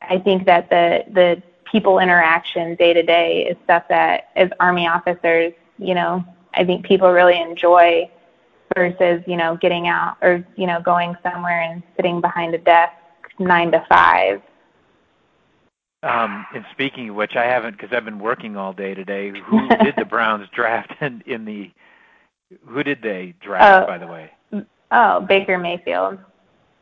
I 0.00 0.18
think 0.18 0.46
that 0.46 0.70
the 0.70 1.04
the 1.12 1.42
people 1.64 1.98
interaction 1.98 2.76
day 2.76 2.92
to 2.92 3.02
day 3.02 3.46
is 3.46 3.56
stuff 3.64 3.82
that 3.88 4.28
as 4.36 4.48
army 4.60 4.86
officers, 4.86 5.52
you 5.76 5.94
know, 5.94 6.24
I 6.54 6.64
think 6.64 6.86
people 6.86 7.10
really 7.10 7.38
enjoy 7.38 8.08
versus 8.76 9.22
you 9.26 9.36
know 9.36 9.56
getting 9.60 9.88
out 9.88 10.16
or 10.22 10.44
you 10.56 10.66
know 10.66 10.80
going 10.80 11.16
somewhere 11.22 11.62
and 11.62 11.82
sitting 11.96 12.20
behind 12.20 12.54
a 12.54 12.58
desk 12.58 12.92
nine 13.38 13.70
to 13.72 13.84
five. 13.88 14.42
Um, 16.02 16.46
and 16.54 16.64
speaking 16.72 17.08
of 17.08 17.16
which, 17.16 17.34
I 17.34 17.44
haven't 17.44 17.72
because 17.72 17.90
I've 17.92 18.04
been 18.04 18.20
working 18.20 18.56
all 18.56 18.72
day 18.72 18.94
today. 18.94 19.32
Who 19.46 19.68
did 19.68 19.94
the 19.96 20.04
Browns 20.04 20.48
draft 20.54 20.92
in, 21.00 21.22
in 21.26 21.44
the? 21.44 21.70
Who 22.66 22.82
did 22.82 23.02
they 23.02 23.34
draft, 23.40 23.84
oh, 23.84 23.86
by 23.86 23.98
the 23.98 24.06
way? 24.06 24.30
Oh, 24.90 25.20
Baker 25.20 25.58
Mayfield. 25.58 26.18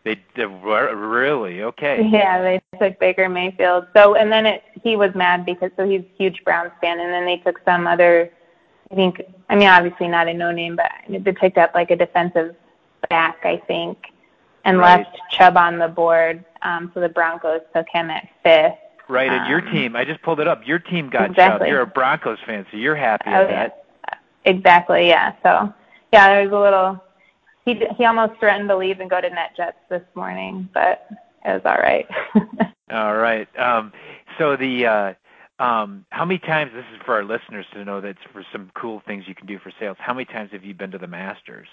They 0.04 0.20
did, 0.36 0.46
really 0.46 1.62
okay. 1.64 2.08
Yeah, 2.12 2.40
they 2.40 2.60
took 2.78 3.00
Baker 3.00 3.28
Mayfield. 3.28 3.86
So 3.96 4.14
and 4.14 4.30
then 4.30 4.46
it 4.46 4.62
he 4.82 4.96
was 4.96 5.10
mad 5.14 5.44
because 5.44 5.70
so 5.76 5.88
he's 5.88 6.02
a 6.02 6.16
huge 6.16 6.44
Browns 6.44 6.70
fan, 6.80 7.00
and 7.00 7.12
then 7.12 7.24
they 7.24 7.38
took 7.38 7.58
some 7.64 7.86
other 7.86 8.30
I 8.90 8.94
think, 8.94 9.22
I 9.48 9.56
mean, 9.56 9.68
obviously 9.68 10.08
not 10.08 10.28
a 10.28 10.34
no 10.34 10.52
name, 10.52 10.76
but 10.76 10.90
they 11.08 11.32
picked 11.32 11.58
up 11.58 11.72
like 11.74 11.90
a 11.90 11.96
defensive 11.96 12.54
back, 13.10 13.38
I 13.44 13.56
think, 13.66 13.98
and 14.64 14.78
right. 14.78 14.98
left 14.98 15.18
Chubb 15.30 15.56
on 15.56 15.78
the 15.78 15.88
board. 15.88 16.44
Um, 16.62 16.90
so 16.94 17.00
the 17.00 17.08
Broncos 17.08 17.60
took 17.74 17.86
him 17.88 18.10
at 18.10 18.28
fifth. 18.42 18.78
Right, 19.08 19.30
and 19.30 19.48
your 19.48 19.60
Um, 19.60 19.72
team, 19.72 19.96
I 19.96 20.04
just 20.04 20.20
pulled 20.22 20.40
it 20.40 20.48
up. 20.48 20.66
Your 20.66 20.78
team 20.80 21.08
got 21.08 21.30
Exactly. 21.30 21.66
shoved. 21.66 21.70
You're 21.70 21.80
a 21.82 21.86
Broncos 21.86 22.38
fan, 22.44 22.66
so 22.70 22.76
you're 22.76 22.96
happy 22.96 23.30
Oh 23.30 23.42
with 23.42 23.50
yeah, 23.50 23.68
that. 23.68 24.18
exactly. 24.44 25.08
Yeah. 25.08 25.32
So 25.44 25.72
yeah, 26.12 26.28
there 26.28 26.42
was 26.42 26.52
a 26.52 26.58
little. 26.58 27.02
He 27.64 27.84
he 27.96 28.04
almost 28.04 28.38
threatened 28.40 28.68
to 28.68 28.76
leave 28.76 28.98
and 29.00 29.08
go 29.10 29.20
to 29.20 29.28
NetJets 29.30 29.74
this 29.88 30.02
morning, 30.14 30.68
but 30.74 31.06
it 31.44 31.52
was 31.52 31.62
all 31.64 31.76
right. 31.78 32.06
All 32.92 33.16
right. 33.16 33.48
Um, 33.58 33.92
so 34.38 34.54
the 34.56 34.86
uh, 34.86 35.14
um, 35.58 36.04
how 36.10 36.24
many 36.24 36.38
times? 36.38 36.72
This 36.74 36.84
is 36.94 37.00
for 37.04 37.14
our 37.14 37.24
listeners 37.24 37.66
to 37.72 37.84
know 37.84 38.00
that's 38.00 38.18
for 38.32 38.44
some 38.52 38.70
cool 38.74 39.02
things 39.06 39.24
you 39.26 39.34
can 39.34 39.46
do 39.46 39.58
for 39.58 39.72
sales. 39.78 39.96
How 40.00 40.12
many 40.12 40.26
times 40.26 40.50
have 40.52 40.64
you 40.64 40.74
been 40.74 40.90
to 40.90 40.98
the 40.98 41.06
Masters? 41.06 41.68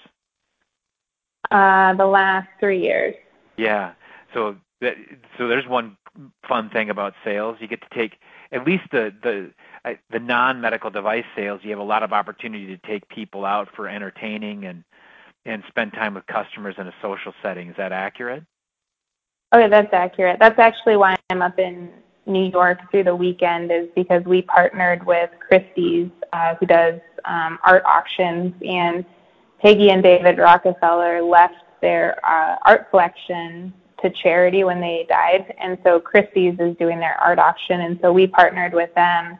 uh, 1.50 1.94
the 1.94 2.06
last 2.06 2.48
three 2.60 2.82
years. 2.82 3.14
Yeah. 3.56 3.92
So 4.32 4.56
that, 4.80 4.94
so 5.38 5.48
there's 5.48 5.66
one 5.66 5.96
fun 6.48 6.70
thing 6.70 6.90
about 6.90 7.14
sales. 7.24 7.56
You 7.60 7.68
get 7.68 7.80
to 7.82 7.98
take 7.98 8.18
at 8.52 8.66
least 8.66 8.84
the 8.90 9.12
the 9.22 9.50
uh, 9.84 9.94
the 10.10 10.18
non-medical 10.18 10.90
device 10.90 11.24
sales. 11.36 11.60
You 11.62 11.70
have 11.70 11.78
a 11.78 11.84
lot 11.84 12.02
of 12.02 12.12
opportunity 12.12 12.66
to 12.66 12.78
take 12.86 13.08
people 13.08 13.44
out 13.44 13.68
for 13.74 13.88
entertaining 13.88 14.64
and 14.64 14.84
and 15.44 15.62
spend 15.68 15.92
time 15.92 16.14
with 16.14 16.26
customers 16.26 16.76
in 16.78 16.86
a 16.86 16.94
social 17.02 17.32
setting. 17.42 17.68
Is 17.68 17.76
that 17.76 17.92
accurate? 17.92 18.44
Okay, 19.54 19.68
that's 19.68 19.92
accurate. 19.92 20.38
That's 20.40 20.58
actually 20.58 20.96
why 20.96 21.16
I'm 21.30 21.42
up 21.42 21.58
in 21.58 21.90
New 22.26 22.50
York 22.50 22.78
through 22.90 23.04
the 23.04 23.14
weekend 23.14 23.70
is 23.70 23.88
because 23.94 24.24
we 24.24 24.42
partnered 24.42 25.04
with 25.04 25.30
Christie's, 25.46 26.10
uh, 26.32 26.54
who 26.56 26.66
does 26.66 27.00
um, 27.24 27.58
art 27.64 27.82
auctions, 27.84 28.54
and 28.66 29.04
Peggy 29.60 29.90
and 29.90 30.02
David 30.02 30.38
Rockefeller 30.38 31.22
left 31.22 31.54
their 31.80 32.18
uh, 32.24 32.56
art 32.62 32.90
collection 32.90 33.72
to 34.02 34.10
charity 34.10 34.64
when 34.64 34.80
they 34.80 35.06
died, 35.08 35.54
and 35.58 35.78
so 35.82 36.00
Christie's 36.00 36.58
is 36.58 36.76
doing 36.76 36.98
their 36.98 37.18
art 37.20 37.38
auction, 37.38 37.82
and 37.82 37.98
so 38.02 38.12
we 38.12 38.26
partnered 38.26 38.74
with 38.74 38.94
them. 38.94 39.38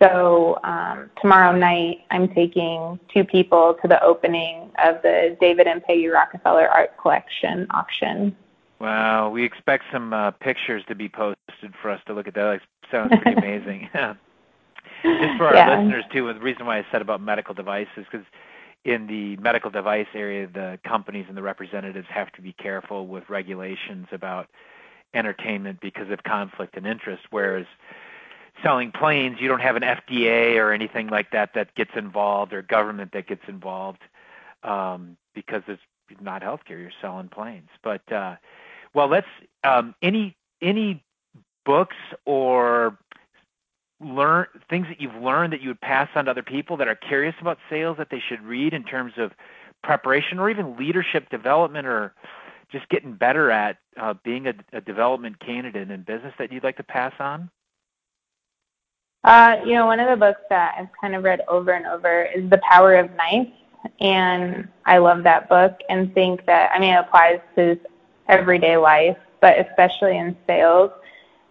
So 0.00 0.58
um, 0.62 1.10
tomorrow 1.20 1.56
night, 1.56 2.04
I'm 2.10 2.28
taking 2.28 3.00
two 3.12 3.24
people 3.24 3.76
to 3.82 3.88
the 3.88 4.02
opening 4.02 4.70
of 4.82 5.02
the 5.02 5.36
David 5.40 5.66
and 5.66 5.82
Peggy 5.82 6.06
Rockefeller 6.06 6.68
art 6.68 6.96
collection 7.00 7.66
auction. 7.70 8.36
Wow, 8.80 9.30
we 9.30 9.44
expect 9.44 9.84
some 9.92 10.12
uh, 10.12 10.30
pictures 10.32 10.84
to 10.88 10.94
be 10.94 11.08
posted 11.08 11.74
for 11.82 11.90
us 11.90 12.00
to 12.06 12.14
look 12.14 12.28
at 12.28 12.34
that. 12.34 12.60
That 12.60 12.90
sounds 12.90 13.22
pretty 13.22 13.32
amazing. 13.38 13.88
Just 15.02 15.36
for 15.36 15.46
our 15.46 15.54
Yeah. 15.56 15.80
listeners 15.80 16.04
too, 16.12 16.32
the 16.32 16.40
reason 16.40 16.66
why 16.66 16.78
I 16.78 16.86
said 16.90 17.02
about 17.02 17.20
medical 17.20 17.54
devices 17.54 18.06
because 18.10 18.26
in 18.84 19.06
the 19.06 19.36
medical 19.36 19.70
device 19.70 20.06
area, 20.14 20.46
the 20.46 20.78
companies 20.84 21.26
and 21.28 21.36
the 21.36 21.42
representatives 21.42 22.06
have 22.10 22.30
to 22.32 22.42
be 22.42 22.52
careful 22.52 23.06
with 23.06 23.28
regulations 23.28 24.06
about 24.12 24.48
entertainment 25.14 25.80
because 25.80 26.10
of 26.10 26.22
conflict 26.22 26.76
and 26.76 26.86
interest. 26.86 27.24
Whereas 27.30 27.66
selling 28.62 28.92
planes, 28.92 29.38
you 29.40 29.48
don't 29.48 29.60
have 29.60 29.76
an 29.76 29.82
FDA 29.82 30.56
or 30.56 30.72
anything 30.72 31.08
like 31.08 31.30
that 31.32 31.50
that 31.54 31.74
gets 31.74 31.90
involved 31.96 32.52
or 32.52 32.62
government 32.62 33.12
that 33.12 33.26
gets 33.26 33.42
involved 33.48 34.02
um, 34.62 35.16
because 35.34 35.62
it's 35.66 35.82
not 36.20 36.42
healthcare. 36.42 36.80
You're 36.80 36.90
selling 37.00 37.28
planes, 37.28 37.68
but 37.82 38.10
uh, 38.12 38.36
well, 38.94 39.08
let's 39.08 39.26
um, 39.64 39.94
any 40.02 40.36
any 40.60 41.02
books 41.64 41.96
or 42.24 42.98
learn 44.00 44.46
things 44.70 44.86
that 44.88 45.00
you've 45.00 45.14
learned 45.16 45.52
that 45.52 45.60
you 45.60 45.68
would 45.68 45.80
pass 45.80 46.08
on 46.14 46.26
to 46.26 46.30
other 46.30 46.42
people 46.42 46.76
that 46.76 46.88
are 46.88 46.94
curious 46.94 47.34
about 47.40 47.58
sales 47.68 47.96
that 47.98 48.08
they 48.10 48.22
should 48.28 48.40
read 48.42 48.72
in 48.72 48.84
terms 48.84 49.12
of 49.16 49.32
preparation 49.82 50.38
or 50.38 50.50
even 50.50 50.76
leadership 50.76 51.28
development 51.30 51.86
or 51.86 52.14
just 52.70 52.88
getting 52.88 53.14
better 53.14 53.50
at 53.50 53.78
uh, 54.00 54.14
being 54.24 54.46
a, 54.46 54.54
a 54.72 54.80
development 54.80 55.38
candidate 55.40 55.90
in 55.90 56.02
business 56.02 56.34
that 56.38 56.52
you'd 56.52 56.64
like 56.64 56.76
to 56.76 56.82
pass 56.82 57.12
on? 57.18 57.50
Uh, 59.24 59.56
you 59.64 59.74
know, 59.74 59.86
one 59.86 59.98
of 60.00 60.08
the 60.08 60.16
books 60.16 60.40
that 60.48 60.74
I've 60.78 60.88
kind 61.00 61.14
of 61.14 61.24
read 61.24 61.40
over 61.48 61.72
and 61.72 61.86
over 61.86 62.24
is 62.24 62.48
The 62.50 62.60
Power 62.70 62.94
of 62.94 63.10
Nice, 63.16 63.48
and 64.00 64.68
I 64.86 64.98
love 64.98 65.24
that 65.24 65.48
book 65.48 65.78
and 65.88 66.14
think 66.14 66.46
that 66.46 66.70
I 66.72 66.78
mean 66.78 66.94
it 66.94 66.98
applies 66.98 67.40
to 67.56 67.78
everyday 68.28 68.76
life, 68.76 69.16
but 69.40 69.58
especially 69.58 70.18
in 70.18 70.36
sales. 70.46 70.90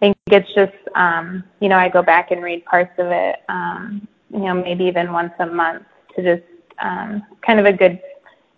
think 0.00 0.16
it's 0.28 0.54
just 0.54 0.76
um, 0.94 1.44
you 1.60 1.68
know 1.68 1.76
I 1.76 1.88
go 1.88 2.02
back 2.02 2.30
and 2.30 2.42
read 2.42 2.64
parts 2.64 2.92
of 2.98 3.06
it, 3.08 3.36
um, 3.48 4.06
you 4.32 4.40
know 4.40 4.54
maybe 4.54 4.84
even 4.84 5.12
once 5.12 5.32
a 5.38 5.46
month 5.46 5.84
to 6.16 6.22
just 6.22 6.48
um, 6.80 7.22
kind 7.44 7.58
of 7.58 7.66
a 7.66 7.72
good 7.72 8.00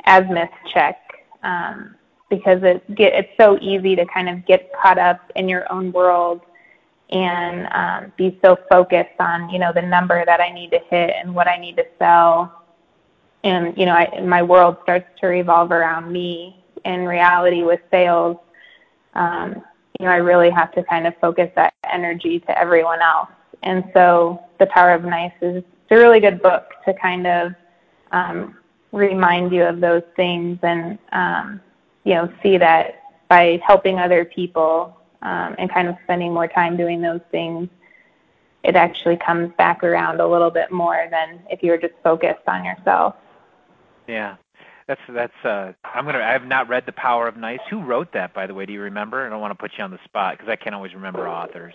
azimuth 0.07 0.51
check 0.73 0.99
um, 1.43 1.95
because 2.29 2.63
it 2.63 2.95
get 2.95 3.15
it's 3.15 3.31
so 3.39 3.59
easy 3.61 3.97
to 3.97 4.05
kind 4.07 4.29
of 4.29 4.45
get 4.47 4.71
caught 4.81 4.99
up 4.99 5.31
in 5.37 5.49
your 5.49 5.71
own 5.73 5.93
world 5.93 6.43
and 7.11 7.67
um, 7.73 8.13
be 8.17 8.39
so 8.43 8.57
focused 8.71 9.19
on 9.19 9.51
you 9.51 9.59
know 9.59 9.73
the 9.73 9.83
number 9.83 10.25
that 10.25 10.41
I 10.41 10.51
need 10.53 10.71
to 10.71 10.79
hit 10.91 11.11
and 11.11 11.35
what 11.35 11.49
I 11.49 11.57
need 11.57 11.77
to 11.77 11.85
sell, 11.99 12.65
and 13.45 13.77
you 13.77 13.87
know 13.87 13.93
I, 13.93 14.21
my 14.21 14.43
world 14.43 14.77
starts 14.83 15.07
to 15.21 15.27
revolve 15.27 15.73
around 15.73 16.13
me. 16.13 16.60
In 16.85 17.07
reality, 17.07 17.63
with 17.63 17.81
sales, 17.91 18.37
um, 19.15 19.63
you 19.99 20.07
know 20.07 20.13
I 20.13 20.17
really 20.17 20.51
have 20.51 20.73
to 20.73 20.83
kind 20.85 21.07
of 21.07 21.15
focus 21.21 21.51
that 21.57 21.75
energy 21.93 22.41
to 22.41 22.59
everyone 22.59 23.01
else. 23.03 23.31
And 23.63 23.85
so, 23.93 24.43
The 24.59 24.67
Power 24.67 24.95
of 24.95 25.05
Nice 25.05 25.33
is 25.43 25.63
a 25.91 25.97
really 25.97 26.21
good 26.21 26.41
book 26.41 26.73
to 26.87 26.95
kind 26.95 27.27
of 27.27 27.53
um, 28.13 28.57
remind 28.93 29.53
you 29.53 29.65
of 29.65 29.81
those 29.81 30.03
things 30.17 30.59
and 30.63 30.99
um, 31.13 31.61
you 32.05 32.15
know 32.15 32.33
see 32.43 32.59
that 32.59 33.03
by 33.29 33.61
helping 33.65 33.99
other 33.99 34.25
people 34.25 34.97
um, 35.23 35.55
and 35.59 35.71
kind 35.71 35.89
of 35.89 35.97
spending 36.05 36.33
more 36.33 36.49
time 36.49 36.77
doing 36.77 37.01
those 37.01 37.21
things, 37.31 37.69
it 38.65 38.75
actually 38.75 39.17
comes 39.17 39.53
back 39.57 39.85
around 39.85 40.21
a 40.21 40.27
little 40.27 40.51
bit 40.51 40.73
more 40.73 41.07
than 41.11 41.41
if 41.51 41.63
you 41.63 41.71
were 41.71 41.79
just 41.79 41.95
focused 42.03 42.47
on 42.49 42.65
yourself. 42.65 43.15
Yeah, 44.09 44.37
that's 44.91 45.01
that's. 45.09 45.45
Uh, 45.45 45.73
I'm 45.85 46.05
gonna. 46.05 46.19
I 46.19 46.33
have 46.33 46.47
not 46.47 46.69
read 46.69 46.85
The 46.85 46.93
Power 46.93 47.29
of 47.29 47.37
Nice. 47.37 47.61
Who 47.71 47.81
wrote 47.81 48.13
that, 48.13 48.35
by 48.35 48.49
the 48.49 48.55
way? 48.55 48.67
Do 48.67 48.73
you 48.73 48.81
remember? 48.81 49.25
I 49.25 49.31
don't 49.31 49.41
want 49.41 49.53
to 49.53 49.55
put 49.55 49.71
you 49.79 49.85
on 49.85 49.93
the 49.93 50.01
spot 50.05 50.37
because 50.37 50.51
I 50.51 50.57
can't 50.57 50.75
always 50.75 50.95
remember 50.95 51.29
authors. 51.29 51.75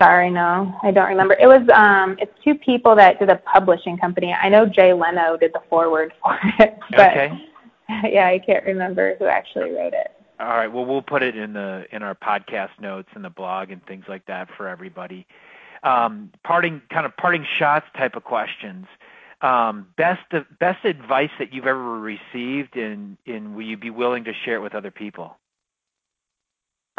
Sorry, 0.00 0.30
no, 0.30 0.74
I 0.82 0.90
don't 0.90 1.08
remember. 1.08 1.34
It 1.40 1.46
was 1.46 1.66
um, 1.74 2.16
it's 2.20 2.32
two 2.44 2.54
people 2.54 2.94
that 2.96 3.18
did 3.18 3.30
a 3.30 3.36
publishing 3.36 3.96
company. 3.96 4.34
I 4.34 4.50
know 4.50 4.66
Jay 4.66 4.92
Leno 4.92 5.38
did 5.38 5.54
the 5.54 5.62
foreword 5.70 6.12
for 6.22 6.38
it, 6.58 6.78
but 6.90 7.12
Okay. 7.12 7.32
yeah, 8.10 8.26
I 8.26 8.38
can't 8.44 8.64
remember 8.66 9.16
who 9.18 9.24
actually 9.24 9.70
wrote 9.70 9.94
it. 9.94 10.08
All 10.38 10.48
right. 10.48 10.68
Well, 10.68 10.84
we'll 10.84 11.02
put 11.02 11.22
it 11.22 11.34
in 11.34 11.54
the 11.54 11.84
in 11.92 12.02
our 12.02 12.14
podcast 12.14 12.78
notes 12.78 13.08
and 13.14 13.24
the 13.24 13.30
blog 13.30 13.70
and 13.70 13.82
things 13.86 14.04
like 14.06 14.26
that 14.26 14.48
for 14.58 14.68
everybody. 14.68 15.26
Um, 15.82 16.30
parting 16.44 16.82
kind 16.92 17.06
of 17.06 17.16
parting 17.16 17.46
shots 17.58 17.86
type 17.96 18.16
of 18.16 18.24
questions. 18.24 18.86
Um, 19.42 19.88
best 19.96 20.22
best 20.60 20.84
advice 20.84 21.30
that 21.40 21.52
you've 21.52 21.66
ever 21.66 21.98
received, 21.98 22.76
and 22.76 23.16
and 23.26 23.56
will 23.56 23.64
you 23.64 23.76
be 23.76 23.90
willing 23.90 24.24
to 24.24 24.32
share 24.44 24.56
it 24.56 24.60
with 24.60 24.74
other 24.74 24.92
people? 24.92 25.36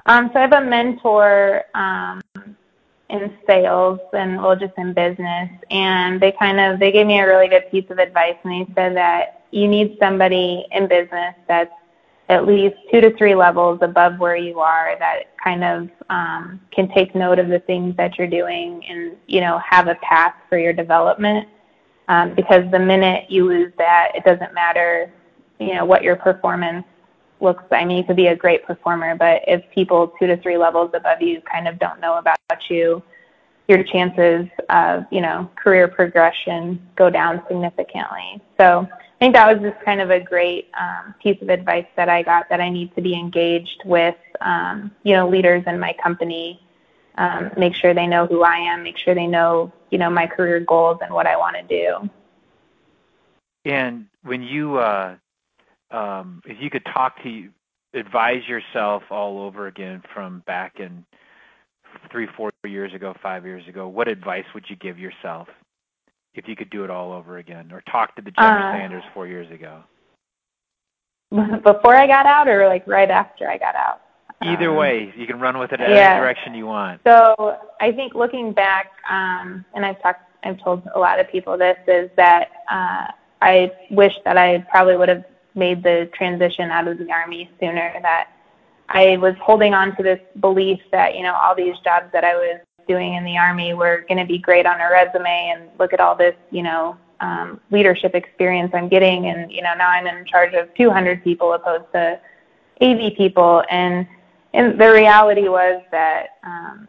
Um, 0.05 0.29
so 0.33 0.39
I 0.39 0.41
have 0.41 0.51
a 0.51 0.61
mentor 0.61 1.63
um, 1.73 2.21
in 3.09 3.33
sales 3.47 3.99
and 4.11 4.41
well, 4.41 4.57
just 4.57 4.73
in 4.77 4.91
business, 4.91 5.49
and 5.71 6.19
they 6.19 6.33
kind 6.33 6.59
of 6.59 6.79
they 6.79 6.91
gave 6.91 7.07
me 7.07 7.19
a 7.19 7.27
really 7.27 7.47
good 7.47 7.71
piece 7.71 7.89
of 7.89 7.99
advice, 7.99 8.35
and 8.43 8.67
they 8.67 8.73
said 8.73 8.95
that 8.97 9.45
you 9.51 9.67
need 9.67 9.97
somebody 9.99 10.65
in 10.71 10.87
business 10.87 11.35
that's 11.47 11.71
at 12.29 12.45
least 12.45 12.75
two 12.91 13.01
to 13.01 13.15
three 13.17 13.35
levels 13.35 13.79
above 13.81 14.17
where 14.17 14.35
you 14.35 14.59
are 14.59 14.97
that 14.99 15.35
kind 15.41 15.63
of 15.63 15.89
um, 16.09 16.59
can 16.71 16.89
take 16.89 17.13
note 17.13 17.37
of 17.37 17.47
the 17.49 17.59
things 17.59 17.95
that 17.97 18.17
you're 18.17 18.27
doing 18.27 18.83
and 18.85 19.15
you 19.27 19.39
know 19.39 19.59
have 19.59 19.87
a 19.87 19.95
path 19.95 20.33
for 20.49 20.57
your 20.57 20.73
development. 20.73 21.47
Um, 22.07 22.33
because 22.35 22.69
the 22.71 22.79
minute 22.79 23.29
you 23.29 23.47
lose 23.47 23.71
that, 23.77 24.11
it 24.13 24.23
doesn't 24.25 24.53
matter, 24.53 25.11
you 25.59 25.73
know, 25.73 25.85
what 25.85 26.03
your 26.03 26.15
performance 26.15 26.85
looks. 27.39 27.63
I 27.71 27.85
mean, 27.85 27.97
you 27.97 28.03
could 28.03 28.15
be 28.15 28.27
a 28.27 28.35
great 28.35 28.65
performer, 28.65 29.15
but 29.15 29.41
if 29.47 29.63
people 29.73 30.13
two 30.19 30.27
to 30.27 30.37
three 30.37 30.57
levels 30.57 30.91
above 30.93 31.21
you 31.21 31.41
kind 31.41 31.67
of 31.67 31.79
don't 31.79 31.99
know 31.99 32.17
about 32.17 32.37
you, 32.69 33.03
your 33.67 33.83
chances 33.83 34.47
of 34.69 35.05
you 35.11 35.21
know 35.21 35.49
career 35.55 35.87
progression 35.87 36.81
go 36.95 37.09
down 37.09 37.41
significantly. 37.47 38.41
So 38.59 38.87
I 38.91 39.19
think 39.19 39.35
that 39.35 39.47
was 39.47 39.61
just 39.61 39.83
kind 39.85 40.01
of 40.01 40.09
a 40.09 40.19
great 40.19 40.69
um, 40.79 41.15
piece 41.21 41.41
of 41.41 41.49
advice 41.49 41.85
that 41.95 42.09
I 42.09 42.23
got 42.23 42.49
that 42.49 42.59
I 42.59 42.69
need 42.69 42.93
to 42.95 43.01
be 43.01 43.13
engaged 43.13 43.83
with 43.85 44.15
um, 44.41 44.91
you 45.03 45.13
know 45.13 45.29
leaders 45.29 45.63
in 45.67 45.79
my 45.79 45.95
company. 46.01 46.61
Um, 47.15 47.51
make 47.57 47.75
sure 47.75 47.93
they 47.93 48.07
know 48.07 48.25
who 48.25 48.43
I 48.43 48.57
am. 48.57 48.83
Make 48.83 48.97
sure 48.97 49.13
they 49.13 49.27
know 49.27 49.71
you 49.91 49.97
know 49.97 50.09
my 50.09 50.27
career 50.27 50.59
goals 50.59 50.99
and 51.01 51.13
what 51.13 51.27
I 51.27 51.37
want 51.37 51.55
to 51.55 51.63
do. 51.63 52.09
And 53.65 54.07
when 54.23 54.41
you, 54.41 54.77
uh, 54.77 55.15
um, 55.91 56.41
if 56.45 56.57
you 56.59 56.69
could 56.69 56.85
talk 56.85 57.21
to, 57.23 57.49
advise 57.93 58.47
yourself 58.47 59.03
all 59.09 59.41
over 59.41 59.67
again 59.67 60.01
from 60.13 60.43
back 60.45 60.79
in 60.79 61.05
three, 62.11 62.27
four 62.35 62.51
years 62.65 62.93
ago, 62.93 63.13
five 63.21 63.45
years 63.45 63.67
ago, 63.67 63.87
what 63.87 64.07
advice 64.07 64.45
would 64.53 64.65
you 64.69 64.75
give 64.75 64.97
yourself 64.97 65.47
if 66.33 66.47
you 66.47 66.55
could 66.55 66.69
do 66.71 66.83
it 66.83 66.89
all 66.89 67.11
over 67.11 67.37
again, 67.37 67.71
or 67.71 67.81
talk 67.81 68.15
to 68.15 68.21
the 68.21 68.31
Jenna 68.31 68.47
Uh, 68.47 68.73
Sanders 68.73 69.03
four 69.13 69.27
years 69.27 69.49
ago? 69.51 69.83
Before 71.63 71.95
I 71.95 72.07
got 72.07 72.25
out, 72.25 72.47
or 72.47 72.67
like 72.67 72.85
right 72.87 73.09
after 73.09 73.49
I 73.49 73.57
got 73.57 73.75
out. 73.75 74.01
Either 74.45 74.69
um, 74.69 74.75
way, 74.77 75.13
you 75.17 75.27
can 75.27 75.39
run 75.39 75.57
with 75.57 75.71
it 75.71 75.79
in 75.79 75.89
yeah. 75.89 76.11
any 76.11 76.19
direction 76.19 76.53
you 76.53 76.65
want. 76.65 77.01
So 77.05 77.57
I 77.79 77.91
think 77.91 78.15
looking 78.15 78.53
back, 78.53 78.91
um, 79.09 79.65
and 79.73 79.85
I've 79.85 80.01
talked, 80.01 80.21
I've 80.43 80.61
told 80.61 80.87
a 80.93 80.99
lot 80.99 81.19
of 81.19 81.29
people 81.29 81.57
this 81.57 81.77
is 81.87 82.09
that 82.15 82.49
uh, 82.69 83.07
I 83.41 83.71
wish 83.89 84.13
that 84.25 84.37
I 84.37 84.59
probably 84.69 84.97
would 84.97 85.09
have 85.09 85.25
made 85.55 85.83
the 85.83 86.09
transition 86.13 86.71
out 86.71 86.87
of 86.87 86.97
the 86.97 87.11
army 87.11 87.49
sooner. 87.59 87.93
That 88.01 88.29
I 88.89 89.17
was 89.17 89.35
holding 89.41 89.73
on 89.73 89.95
to 89.97 90.03
this 90.03 90.19
belief 90.39 90.79
that 90.91 91.15
you 91.15 91.23
know 91.23 91.33
all 91.33 91.55
these 91.55 91.75
jobs 91.83 92.11
that 92.13 92.23
I 92.23 92.35
was 92.35 92.61
doing 92.87 93.13
in 93.13 93.23
the 93.23 93.37
army 93.37 93.73
were 93.73 94.05
going 94.07 94.17
to 94.17 94.25
be 94.25 94.37
great 94.37 94.65
on 94.65 94.79
a 94.79 94.89
resume, 94.91 95.53
and 95.55 95.69
look 95.79 95.93
at 95.93 95.99
all 95.99 96.15
this 96.15 96.35
you 96.51 96.63
know 96.63 96.97
um, 97.19 97.59
leadership 97.71 98.15
experience 98.15 98.71
I'm 98.73 98.89
getting, 98.89 99.27
and 99.27 99.51
you 99.51 99.61
know 99.61 99.73
now 99.75 99.89
I'm 99.89 100.07
in 100.07 100.25
charge 100.25 100.53
of 100.53 100.73
200 100.75 101.23
people 101.23 101.53
opposed 101.53 101.91
to 101.93 102.19
80 102.81 103.11
people, 103.11 103.63
and 103.69 104.07
and 104.53 104.79
the 104.79 104.91
reality 104.91 105.47
was 105.47 105.81
that 105.91 106.37
um, 106.43 106.87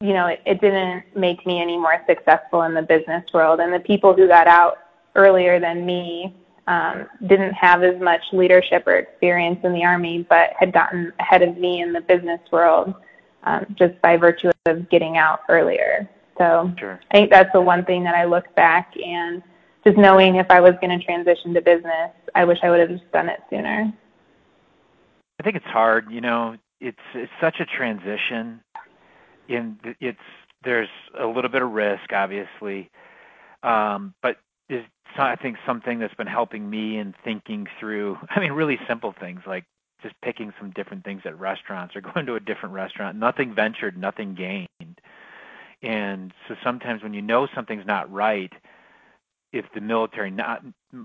you 0.00 0.12
know 0.12 0.26
it, 0.26 0.40
it 0.46 0.60
didn't 0.60 1.04
make 1.16 1.46
me 1.46 1.60
any 1.60 1.76
more 1.76 2.02
successful 2.08 2.62
in 2.62 2.74
the 2.74 2.82
business 2.82 3.24
world, 3.32 3.60
and 3.60 3.72
the 3.72 3.80
people 3.80 4.14
who 4.14 4.28
got 4.28 4.46
out 4.46 4.78
earlier 5.14 5.58
than 5.58 5.86
me 5.86 6.34
um, 6.66 7.06
didn't 7.26 7.52
have 7.52 7.82
as 7.82 8.00
much 8.00 8.22
leadership 8.32 8.86
or 8.86 8.96
experience 8.96 9.60
in 9.64 9.72
the 9.72 9.84
army, 9.84 10.26
but 10.28 10.50
had 10.58 10.72
gotten 10.72 11.12
ahead 11.20 11.42
of 11.42 11.56
me 11.56 11.80
in 11.80 11.92
the 11.92 12.00
business 12.00 12.40
world 12.50 12.94
um, 13.44 13.64
just 13.78 14.00
by 14.02 14.16
virtue 14.16 14.50
of 14.66 14.88
getting 14.90 15.16
out 15.16 15.40
earlier. 15.48 16.08
So 16.38 16.72
sure. 16.78 17.00
I 17.10 17.14
think 17.14 17.30
that's 17.30 17.52
the 17.52 17.60
one 17.60 17.84
thing 17.84 18.04
that 18.04 18.14
I 18.14 18.24
look 18.24 18.52
back 18.56 18.92
and 19.02 19.42
just 19.84 19.96
knowing 19.96 20.36
if 20.36 20.50
I 20.50 20.60
was 20.60 20.74
going 20.80 20.98
to 20.98 21.04
transition 21.04 21.54
to 21.54 21.60
business, 21.60 22.10
I 22.34 22.44
wish 22.44 22.58
I 22.62 22.70
would 22.70 22.80
have 22.80 22.90
just 22.90 23.10
done 23.12 23.28
it 23.28 23.40
sooner. 23.48 23.92
I 25.38 25.42
think 25.42 25.56
it's 25.56 25.66
hard. 25.66 26.10
You 26.10 26.20
know, 26.20 26.56
it's 26.80 26.98
it's 27.14 27.32
such 27.40 27.60
a 27.60 27.66
transition. 27.66 28.60
In 29.48 29.78
it's 30.00 30.18
there's 30.64 30.88
a 31.18 31.26
little 31.26 31.50
bit 31.50 31.62
of 31.62 31.70
risk, 31.70 32.12
obviously, 32.12 32.90
um, 33.62 34.14
but 34.22 34.36
is 34.68 34.84
I 35.16 35.36
think 35.36 35.56
something 35.66 35.98
that's 35.98 36.14
been 36.14 36.26
helping 36.26 36.68
me 36.68 36.98
in 36.98 37.14
thinking 37.24 37.66
through. 37.78 38.18
I 38.30 38.40
mean, 38.40 38.52
really 38.52 38.78
simple 38.88 39.14
things 39.18 39.40
like 39.46 39.64
just 40.02 40.14
picking 40.22 40.52
some 40.58 40.70
different 40.70 41.04
things 41.04 41.22
at 41.24 41.38
restaurants 41.38 41.96
or 41.96 42.00
going 42.14 42.26
to 42.26 42.34
a 42.34 42.40
different 42.40 42.74
restaurant. 42.74 43.16
Nothing 43.16 43.54
ventured, 43.54 43.96
nothing 43.96 44.34
gained. 44.34 45.00
And 45.82 46.32
so 46.48 46.54
sometimes 46.64 47.02
when 47.02 47.14
you 47.14 47.22
know 47.22 47.46
something's 47.54 47.86
not 47.86 48.10
right, 48.12 48.52
if 49.52 49.64
the 49.74 49.80
military 49.80 50.30
not 50.30 50.62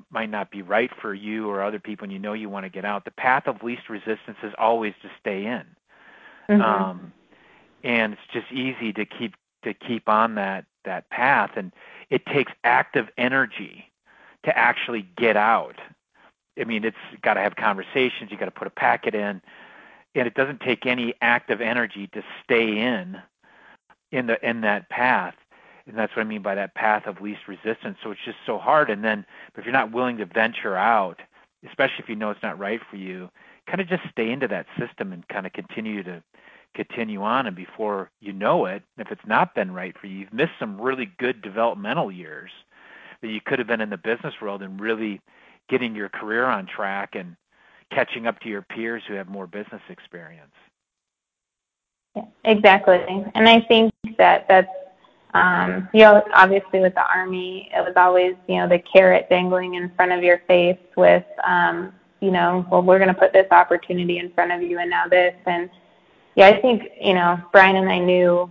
might 0.10 0.30
not 0.30 0.52
be 0.52 0.62
right 0.62 0.92
for 1.02 1.14
you 1.14 1.50
or 1.50 1.64
other 1.64 1.80
people 1.80 2.06
and 2.06 2.14
you 2.14 2.20
know 2.20 2.34
you 2.34 2.50
want 2.50 2.66
to 2.66 2.70
get 2.70 2.86
out, 2.86 3.06
the 3.06 3.12
path 3.12 3.48
of 3.48 3.64
least 3.64 3.90
resistance 3.90 4.38
is 4.44 4.54
always 4.58 4.94
to 5.02 5.10
stay 5.20 5.46
in. 5.46 5.64
Mm-hmm. 6.50 6.62
Um, 6.62 7.14
and 7.84 8.14
it's 8.14 8.22
just 8.34 8.52
easy 8.52 8.94
to 8.94 9.06
keep 9.06 9.36
to 9.64 9.74
keep 9.74 10.10
on 10.10 10.36
that 10.36 10.66
that 10.86 11.10
path 11.10 11.52
and 11.56 11.72
it 12.10 12.26
takes 12.26 12.52
active 12.64 13.08
energy 13.18 13.92
to 14.44 14.58
actually 14.58 15.08
get 15.18 15.38
out. 15.38 15.76
I 16.60 16.64
mean, 16.64 16.84
it's 16.84 16.98
got 17.22 17.36
to 17.36 17.42
have 17.42 17.56
conversations, 17.56 18.32
you 18.32 18.38
got 18.38 18.46
to 18.46 18.52
put 18.52 18.68
a 18.68 18.72
packet 18.72 19.16
in, 19.16 19.42
and 20.16 20.28
it 20.28 20.34
doesn't 20.34 20.62
take 20.62 20.86
any 20.86 21.14
active 21.22 21.62
energy 21.62 22.08
to 22.08 22.24
stay 22.44 22.80
in 22.80 23.18
in 24.12 24.28
the 24.28 24.48
in 24.48 24.62
that 24.62 24.90
path 24.90 25.36
and 25.88 25.98
that's 25.98 26.16
what 26.16 26.22
I 26.22 26.26
mean 26.26 26.42
by 26.42 26.56
that 26.56 26.76
path 26.76 27.06
of 27.06 27.22
least 27.22 27.48
resistance. 27.48 27.98
So 28.04 28.12
it's 28.12 28.22
just 28.24 28.38
so 28.46 28.58
hard. 28.58 28.90
And 28.90 29.04
then, 29.04 29.26
if 29.58 29.66
you're 29.66 29.74
not 29.74 29.92
willing 29.92 30.18
to 30.18 30.26
venture 30.26 30.76
out, 30.76 31.22
especially 31.68 32.04
if 32.04 32.10
you 32.10 32.16
know 32.16 32.30
it's 32.30 32.44
not 32.44 32.60
right 32.60 32.82
for 32.90 32.98
you, 32.98 33.30
kind 33.68 33.82
of 33.82 33.88
just 33.88 34.04
stay 34.12 34.32
into 34.32 34.48
that 34.48 34.66
system 34.80 35.14
and 35.14 35.28
kind 35.28 35.46
of 35.46 35.54
continue 35.54 36.04
to 36.04 36.24
continue 36.74 37.22
on. 37.22 37.48
And 37.48 37.56
before 37.56 38.10
you 38.20 38.34
know 38.34 38.66
it, 38.66 38.84
if 38.98 39.12
it's 39.12 39.26
not 39.26 39.56
been 39.56 39.72
right 39.72 39.96
for 40.00 40.08
you, 40.08 40.20
you've 40.20 40.34
missed 40.34 40.54
some 40.60 40.80
really 40.80 41.12
good 41.18 41.42
developmental 41.42 42.12
years 42.12 42.52
that 43.22 43.30
you 43.30 43.42
could 43.42 43.60
have 43.60 43.68
been 43.68 43.82
in 43.82 43.90
the 43.90 43.98
business 43.98 44.34
world 44.42 44.62
and 44.62 44.80
really 44.80 45.22
getting 45.70 45.96
your 45.96 46.10
career 46.10 46.46
on 46.46 46.66
track 46.66 47.16
and 47.16 47.36
catching 47.92 48.26
up 48.26 48.40
to 48.40 48.50
your 48.50 48.62
peers 48.62 49.04
who 49.08 49.14
have 49.14 49.28
more 49.28 49.48
business 49.48 49.82
experience. 49.90 50.52
Yeah, 52.16 52.24
exactly. 52.44 53.00
And 53.36 53.48
I 53.48 53.62
think 53.62 53.94
that 54.18 54.48
that's 54.48 54.68
um, 55.34 55.88
you 55.94 56.02
know, 56.02 56.24
obviously 56.34 56.80
with 56.80 56.94
the 56.94 57.06
Army, 57.06 57.72
it 57.74 57.80
was 57.80 57.94
always, 57.96 58.36
you 58.48 58.58
know, 58.58 58.68
the 58.68 58.80
carrot 58.80 59.28
dangling 59.30 59.76
in 59.76 59.92
front 59.96 60.12
of 60.12 60.24
your 60.24 60.40
face 60.48 60.78
with, 60.98 61.24
um, 61.46 61.94
you 62.20 62.32
know, 62.32 62.66
well, 62.70 62.82
we're 62.82 63.00
going 63.00 63.14
to 63.14 63.20
put 63.20 63.34
this 63.34 63.48
opportunity 63.52 64.20
in 64.20 64.32
front 64.34 64.52
of 64.52 64.62
you 64.62 64.80
and 64.80 64.90
now 64.90 65.08
this. 65.08 65.36
And 65.46 65.70
yeah, 66.36 66.48
I 66.48 66.62
think, 66.62 66.84
you 67.00 67.14
know, 67.14 67.40
Brian 67.52 67.78
and 67.78 67.90
I 67.90 68.00
knew 68.00 68.50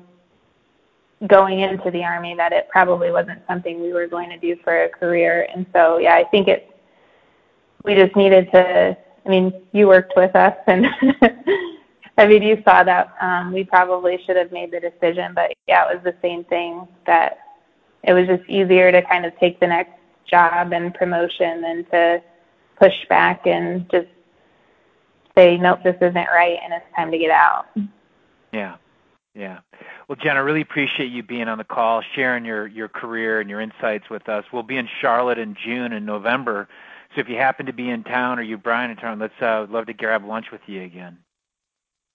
going 1.26 1.60
into 1.60 1.90
the 1.90 2.02
Army 2.02 2.34
that 2.34 2.52
it 2.52 2.68
probably 2.70 3.10
wasn't 3.10 3.42
something 3.46 3.80
we 3.80 3.92
were 3.92 4.06
going 4.06 4.30
to 4.30 4.38
do 4.38 4.56
for 4.64 4.84
a 4.84 4.88
career. 4.88 5.46
And 5.54 5.66
so, 5.72 5.98
yeah, 5.98 6.14
I 6.14 6.24
think 6.24 6.48
it, 6.48 6.74
we 7.84 7.94
just 7.94 8.16
needed 8.16 8.50
to, 8.52 8.96
I 9.26 9.28
mean, 9.28 9.52
you 9.72 9.86
worked 9.86 10.14
with 10.16 10.34
us 10.34 10.56
and 10.66 10.86
I 12.20 12.26
mean, 12.26 12.42
you 12.42 12.62
saw 12.64 12.84
that 12.84 13.14
um, 13.22 13.50
we 13.50 13.64
probably 13.64 14.18
should 14.26 14.36
have 14.36 14.52
made 14.52 14.70
the 14.70 14.78
decision, 14.80 15.32
but 15.34 15.52
yeah, 15.66 15.90
it 15.90 15.94
was 15.94 16.04
the 16.04 16.14
same 16.20 16.44
thing 16.44 16.86
that 17.06 17.38
it 18.04 18.12
was 18.12 18.26
just 18.26 18.48
easier 18.48 18.92
to 18.92 19.00
kind 19.02 19.24
of 19.24 19.32
take 19.38 19.58
the 19.58 19.66
next 19.66 19.92
job 20.30 20.74
and 20.74 20.92
promotion 20.92 21.62
than 21.62 21.84
to 21.86 22.22
push 22.78 22.92
back 23.08 23.46
and 23.46 23.90
just 23.90 24.08
say, 25.34 25.56
nope, 25.56 25.80
this 25.82 25.96
isn't 25.96 26.14
right, 26.14 26.58
and 26.62 26.74
it's 26.74 26.84
time 26.94 27.10
to 27.10 27.16
get 27.16 27.30
out. 27.30 27.66
Yeah. 28.52 28.76
Yeah. 29.34 29.60
Well, 30.06 30.16
Jen, 30.22 30.36
I 30.36 30.40
really 30.40 30.60
appreciate 30.60 31.10
you 31.10 31.22
being 31.22 31.48
on 31.48 31.56
the 31.56 31.64
call, 31.64 32.02
sharing 32.14 32.44
your, 32.44 32.66
your 32.66 32.88
career 32.88 33.40
and 33.40 33.48
your 33.48 33.62
insights 33.62 34.10
with 34.10 34.28
us. 34.28 34.44
We'll 34.52 34.62
be 34.62 34.76
in 34.76 34.88
Charlotte 35.00 35.38
in 35.38 35.56
June 35.64 35.94
and 35.94 36.04
November. 36.04 36.68
So 37.14 37.22
if 37.22 37.30
you 37.30 37.36
happen 37.36 37.64
to 37.64 37.72
be 37.72 37.88
in 37.88 38.04
town 38.04 38.38
or 38.38 38.42
you, 38.42 38.58
Brian, 38.58 38.90
in 38.90 38.98
town, 38.98 39.18
let's 39.18 39.40
uh, 39.40 39.66
love 39.70 39.86
to 39.86 39.94
grab 39.94 40.24
lunch 40.24 40.46
with 40.52 40.60
you 40.66 40.82
again. 40.82 41.16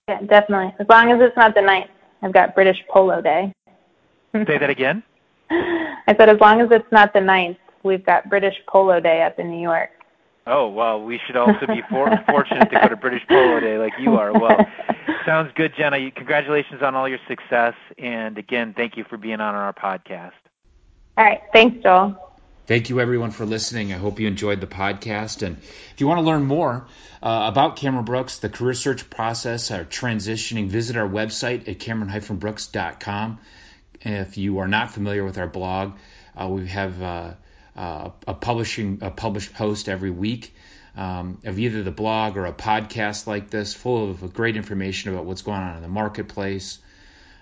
Yeah, 0.07 0.21
definitely. 0.21 0.73
As 0.79 0.87
long 0.87 1.11
as 1.11 1.19
it's 1.19 1.35
not 1.35 1.55
the 1.55 1.61
ninth. 1.61 1.89
I've 2.21 2.33
got 2.33 2.55
British 2.55 2.77
Polo 2.89 3.21
Day. 3.21 3.53
Say 4.33 4.57
that 4.57 4.69
again? 4.69 5.03
I 5.49 6.15
said 6.17 6.29
as 6.29 6.39
long 6.39 6.61
as 6.61 6.69
it's 6.71 6.91
not 6.91 7.13
the 7.13 7.21
ninth, 7.21 7.57
we've 7.83 8.05
got 8.05 8.29
British 8.29 8.55
Polo 8.67 8.99
Day 8.99 9.21
up 9.21 9.39
in 9.39 9.51
New 9.51 9.61
York. 9.61 9.89
Oh 10.47 10.69
well, 10.69 11.01
we 11.03 11.19
should 11.25 11.35
also 11.35 11.65
be 11.67 11.81
for, 11.89 12.09
fortunate 12.29 12.69
to 12.69 12.79
go 12.79 12.87
to 12.87 12.95
British 12.95 13.23
Polo 13.27 13.59
Day 13.59 13.77
like 13.77 13.93
you 13.99 14.15
are. 14.15 14.31
Well, 14.33 14.57
sounds 15.25 15.51
good, 15.55 15.73
Jenna. 15.75 16.11
Congratulations 16.11 16.81
on 16.83 16.95
all 16.95 17.09
your 17.09 17.19
success, 17.27 17.73
and 17.97 18.37
again, 18.37 18.73
thank 18.75 18.97
you 18.97 19.05
for 19.09 19.17
being 19.17 19.39
on 19.39 19.55
our 19.55 19.73
podcast. 19.73 20.33
All 21.17 21.25
right, 21.25 21.41
thanks, 21.53 21.81
Joel. 21.81 22.34
Thank 22.67 22.89
you, 22.89 22.99
everyone, 22.99 23.29
for 23.29 23.45
listening. 23.45 23.93
I 23.93 23.97
hope 23.97 24.19
you 24.19 24.27
enjoyed 24.27 24.59
the 24.59 24.65
podcast. 24.65 25.45
And 25.45 25.57
if 25.57 25.95
you 26.01 26.07
want 26.07 26.17
to 26.17 26.23
learn 26.23 26.45
more 26.45 26.87
uh, 27.21 27.49
about 27.51 27.75
Cameron 27.75 28.05
Brooks, 28.05 28.39
the 28.39 28.49
career 28.49 28.73
search 28.73 29.07
process, 29.07 29.69
our 29.69 29.85
transitioning, 29.85 30.67
visit 30.67 30.97
our 30.97 31.07
website 31.07 31.67
at 31.69 31.77
cameron-brooks.com. 31.77 33.39
If 34.01 34.37
you 34.37 34.57
are 34.59 34.67
not 34.67 34.91
familiar 34.91 35.23
with 35.23 35.37
our 35.37 35.45
blog, 35.45 35.93
uh, 36.35 36.47
we 36.47 36.65
have 36.69 36.99
uh, 37.03 37.33
uh, 37.75 38.09
a 38.25 38.33
publishing 38.33 38.97
a 39.03 39.11
published 39.11 39.53
post 39.53 39.87
every 39.87 40.11
week 40.11 40.55
um, 40.97 41.39
of 41.43 41.59
either 41.59 41.83
the 41.83 41.91
blog 41.91 42.35
or 42.35 42.47
a 42.47 42.53
podcast 42.53 43.27
like 43.27 43.51
this, 43.51 43.75
full 43.75 44.09
of 44.09 44.33
great 44.33 44.57
information 44.57 45.13
about 45.13 45.25
what's 45.25 45.43
going 45.43 45.59
on 45.59 45.75
in 45.75 45.83
the 45.83 45.87
marketplace, 45.87 46.79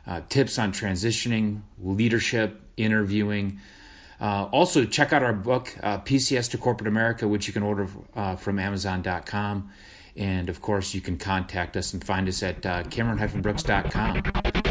uh, 0.06 0.20
tips 0.28 0.60
on 0.60 0.74
transitioning, 0.74 1.62
leadership, 1.80 2.60
interviewing. 2.76 3.62
Uh, 4.24 4.48
also, 4.54 4.86
check 4.86 5.12
out 5.12 5.22
our 5.22 5.34
book, 5.34 5.76
uh, 5.84 5.98
PCS 5.98 6.52
to 6.52 6.58
Corporate 6.58 6.88
America, 6.88 7.28
which 7.28 7.48
you 7.48 7.52
can 7.52 7.62
order 7.62 7.90
uh, 8.16 8.38
from 8.38 8.58
Amazon.com. 8.58 9.70
And 10.16 10.48
of 10.48 10.62
course, 10.62 10.94
you 10.94 11.02
can 11.02 11.18
contact 11.18 11.76
us 11.76 11.92
and 11.92 12.02
find 12.02 12.30
us 12.30 12.42
at 12.42 12.66
uh, 12.66 12.84
Cameron-Brooks.com. 12.84 14.63